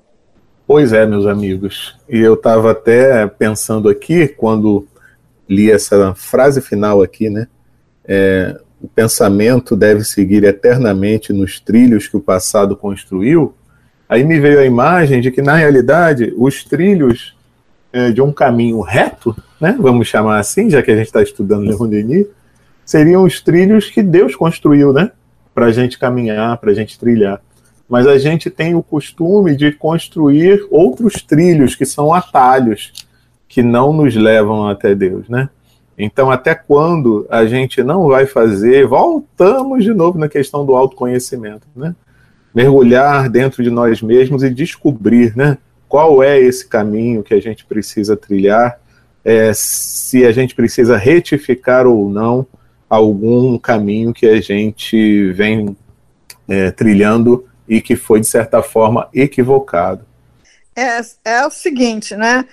Pois 0.67 0.91
é, 0.93 1.05
meus 1.05 1.25
amigos. 1.25 1.97
E 2.07 2.19
eu 2.19 2.33
estava 2.33 2.71
até 2.71 3.25
pensando 3.25 3.89
aqui, 3.89 4.27
quando 4.27 4.85
li 5.49 5.71
essa 5.71 6.13
frase 6.13 6.61
final 6.61 7.01
aqui, 7.01 7.29
né? 7.29 7.47
é, 8.07 8.57
o 8.81 8.87
pensamento 8.87 9.75
deve 9.75 10.03
seguir 10.03 10.43
eternamente 10.43 11.33
nos 11.33 11.59
trilhos 11.59 12.07
que 12.07 12.15
o 12.15 12.21
passado 12.21 12.75
construiu, 12.75 13.53
aí 14.07 14.23
me 14.23 14.39
veio 14.39 14.59
a 14.59 14.65
imagem 14.65 15.21
de 15.21 15.31
que, 15.31 15.41
na 15.41 15.55
realidade, 15.55 16.33
os 16.37 16.63
trilhos 16.63 17.35
é, 17.91 18.11
de 18.11 18.21
um 18.21 18.31
caminho 18.31 18.81
reto, 18.81 19.35
né, 19.59 19.75
vamos 19.79 20.07
chamar 20.07 20.39
assim, 20.39 20.69
já 20.69 20.81
que 20.81 20.91
a 20.91 20.95
gente 20.95 21.07
está 21.07 21.21
estudando 21.21 21.67
Leon 21.67 21.87
Denis, 21.87 22.27
seriam 22.85 23.23
os 23.23 23.41
trilhos 23.41 23.89
que 23.89 24.01
Deus 24.01 24.35
construiu, 24.35 24.93
né, 24.93 25.11
para 25.53 25.65
a 25.65 25.71
gente 25.71 25.97
caminhar, 25.97 26.57
para 26.57 26.71
a 26.71 26.73
gente 26.73 26.99
trilhar. 26.99 27.41
Mas 27.89 28.05
a 28.05 28.17
gente 28.17 28.49
tem 28.49 28.75
o 28.75 28.83
costume 28.83 29.55
de 29.55 29.71
construir 29.71 30.65
outros 30.69 31.21
trilhos 31.21 31.73
que 31.73 31.85
são 31.85 32.13
atalhos, 32.13 32.91
que 33.47 33.63
não 33.63 33.93
nos 33.93 34.15
levam 34.15 34.67
até 34.67 34.93
Deus, 34.93 35.29
né? 35.29 35.49
Então, 35.97 36.29
até 36.29 36.53
quando 36.53 37.25
a 37.29 37.45
gente 37.45 37.81
não 37.81 38.07
vai 38.07 38.27
fazer, 38.27 38.85
voltamos 38.85 39.83
de 39.83 39.93
novo 39.93 40.19
na 40.19 40.29
questão 40.29 40.65
do 40.65 40.75
autoconhecimento, 40.75 41.65
né? 41.75 41.95
Mergulhar 42.57 43.29
dentro 43.29 43.61
de 43.61 43.69
nós 43.69 44.01
mesmos 44.01 44.41
e 44.41 44.49
descobrir, 44.49 45.37
né? 45.37 45.59
Qual 45.87 46.23
é 46.23 46.39
esse 46.39 46.67
caminho 46.67 47.21
que 47.21 47.35
a 47.35 47.39
gente 47.39 47.63
precisa 47.63 48.17
trilhar, 48.17 48.79
é, 49.23 49.51
se 49.53 50.25
a 50.25 50.31
gente 50.31 50.55
precisa 50.55 50.97
retificar 50.97 51.85
ou 51.85 52.09
não 52.09 52.47
algum 52.89 53.59
caminho 53.59 54.11
que 54.11 54.25
a 54.25 54.41
gente 54.41 55.31
vem 55.33 55.77
é, 56.47 56.71
trilhando 56.71 57.47
e 57.69 57.79
que 57.79 57.95
foi, 57.95 58.21
de 58.21 58.27
certa 58.27 58.63
forma, 58.63 59.07
equivocado. 59.13 60.03
É, 60.75 60.99
é 61.25 61.45
o 61.45 61.51
seguinte, 61.51 62.15
né? 62.15 62.43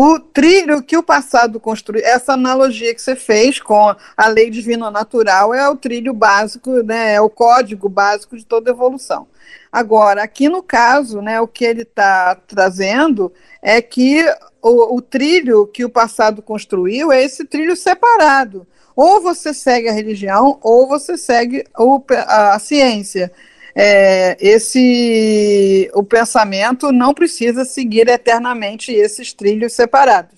O 0.00 0.20
trilho 0.20 0.80
que 0.80 0.96
o 0.96 1.02
passado 1.02 1.58
construiu, 1.58 2.04
essa 2.04 2.34
analogia 2.34 2.94
que 2.94 3.02
você 3.02 3.16
fez 3.16 3.58
com 3.58 3.96
a 4.16 4.28
lei 4.28 4.48
divina 4.48 4.92
natural 4.92 5.52
é 5.52 5.68
o 5.68 5.74
trilho 5.74 6.14
básico, 6.14 6.84
né, 6.84 7.14
é 7.14 7.20
o 7.20 7.28
código 7.28 7.88
básico 7.88 8.36
de 8.36 8.46
toda 8.46 8.70
evolução. 8.70 9.26
Agora, 9.72 10.22
aqui 10.22 10.48
no 10.48 10.62
caso, 10.62 11.20
né, 11.20 11.40
o 11.40 11.48
que 11.48 11.64
ele 11.64 11.82
está 11.82 12.36
trazendo 12.36 13.32
é 13.60 13.82
que 13.82 14.24
o, 14.62 14.94
o 14.94 15.02
trilho 15.02 15.66
que 15.66 15.84
o 15.84 15.90
passado 15.90 16.42
construiu 16.42 17.10
é 17.10 17.24
esse 17.24 17.44
trilho 17.44 17.74
separado. 17.74 18.64
Ou 18.94 19.20
você 19.20 19.52
segue 19.52 19.88
a 19.88 19.92
religião, 19.92 20.60
ou 20.62 20.86
você 20.86 21.16
segue 21.16 21.64
o, 21.76 22.00
a, 22.12 22.54
a 22.54 22.58
ciência 22.60 23.32
é, 23.80 24.36
esse 24.40 25.88
o 25.94 26.02
pensamento 26.02 26.90
não 26.90 27.14
precisa 27.14 27.64
seguir 27.64 28.08
eternamente 28.08 28.90
esses 28.90 29.32
trilhos 29.32 29.72
separados. 29.72 30.36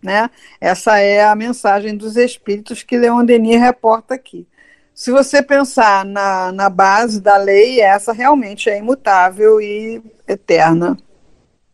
Né? 0.00 0.30
Essa 0.60 1.00
é 1.00 1.24
a 1.24 1.34
mensagem 1.34 1.96
dos 1.96 2.16
espíritos 2.16 2.84
que 2.84 2.96
Leon 2.96 3.24
Denis 3.24 3.60
reporta 3.60 4.14
aqui. 4.14 4.46
Se 4.94 5.10
você 5.10 5.42
pensar 5.42 6.04
na, 6.04 6.52
na 6.52 6.70
base 6.70 7.20
da 7.20 7.36
lei, 7.36 7.80
essa 7.80 8.12
realmente 8.12 8.70
é 8.70 8.78
imutável 8.78 9.60
e 9.60 10.00
eterna. 10.28 10.96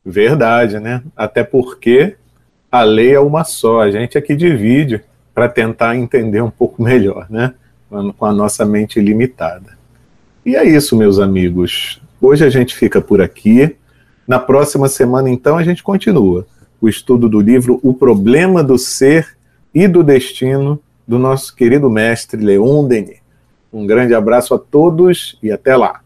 Verdade, 0.03 0.81
né? 0.81 1.03
Até 1.14 1.45
porque 1.45 2.17
a 2.73 2.83
lei 2.83 3.14
é 3.14 3.21
uma 3.21 3.45
só, 3.45 3.83
a 3.83 3.90
gente 3.90 4.17
é 4.17 4.23
que 4.23 4.35
divide 4.35 5.05
para 5.35 5.51
tentar 5.51 5.97
entender 5.97 6.40
um 6.40 6.51
pouco 6.51 6.83
melhor, 6.83 7.27
né? 7.31 7.53
Com 7.90 8.25
a 8.25 8.33
nossa 8.33 8.64
mente 8.64 8.99
limitada. 9.01 9.84
E 10.44 10.57
é 10.57 10.62
isso, 10.62 10.94
meus 10.94 11.18
amigos. 11.18 12.02
Hoje 12.20 12.44
a 12.44 12.50
gente 12.50 12.74
fica 12.74 13.00
por 13.00 13.22
aqui. 13.22 13.76
Na 14.28 14.38
próxima 14.38 14.88
semana, 14.88 15.30
então, 15.30 15.57
a 15.57 15.64
gente 15.64 15.83
continua 15.83 16.46
o 16.83 16.87
estudo 16.87 17.30
do 17.30 17.40
livro 17.40 17.80
O 17.83 17.94
Problema 17.94 18.62
do 18.62 18.76
Ser 18.76 19.38
e 19.74 19.88
do 19.88 20.02
Destino, 20.02 20.78
do 21.09 21.18
nosso 21.18 21.57
querido 21.57 21.88
mestre 21.88 22.44
Leon 22.44 22.87
Denis. 22.87 23.20
Um 23.72 23.87
grande 23.87 24.14
abraço 24.14 24.52
a 24.52 24.59
todos 24.59 25.38
e 25.42 25.50
até 25.50 25.74
lá. 25.76 26.04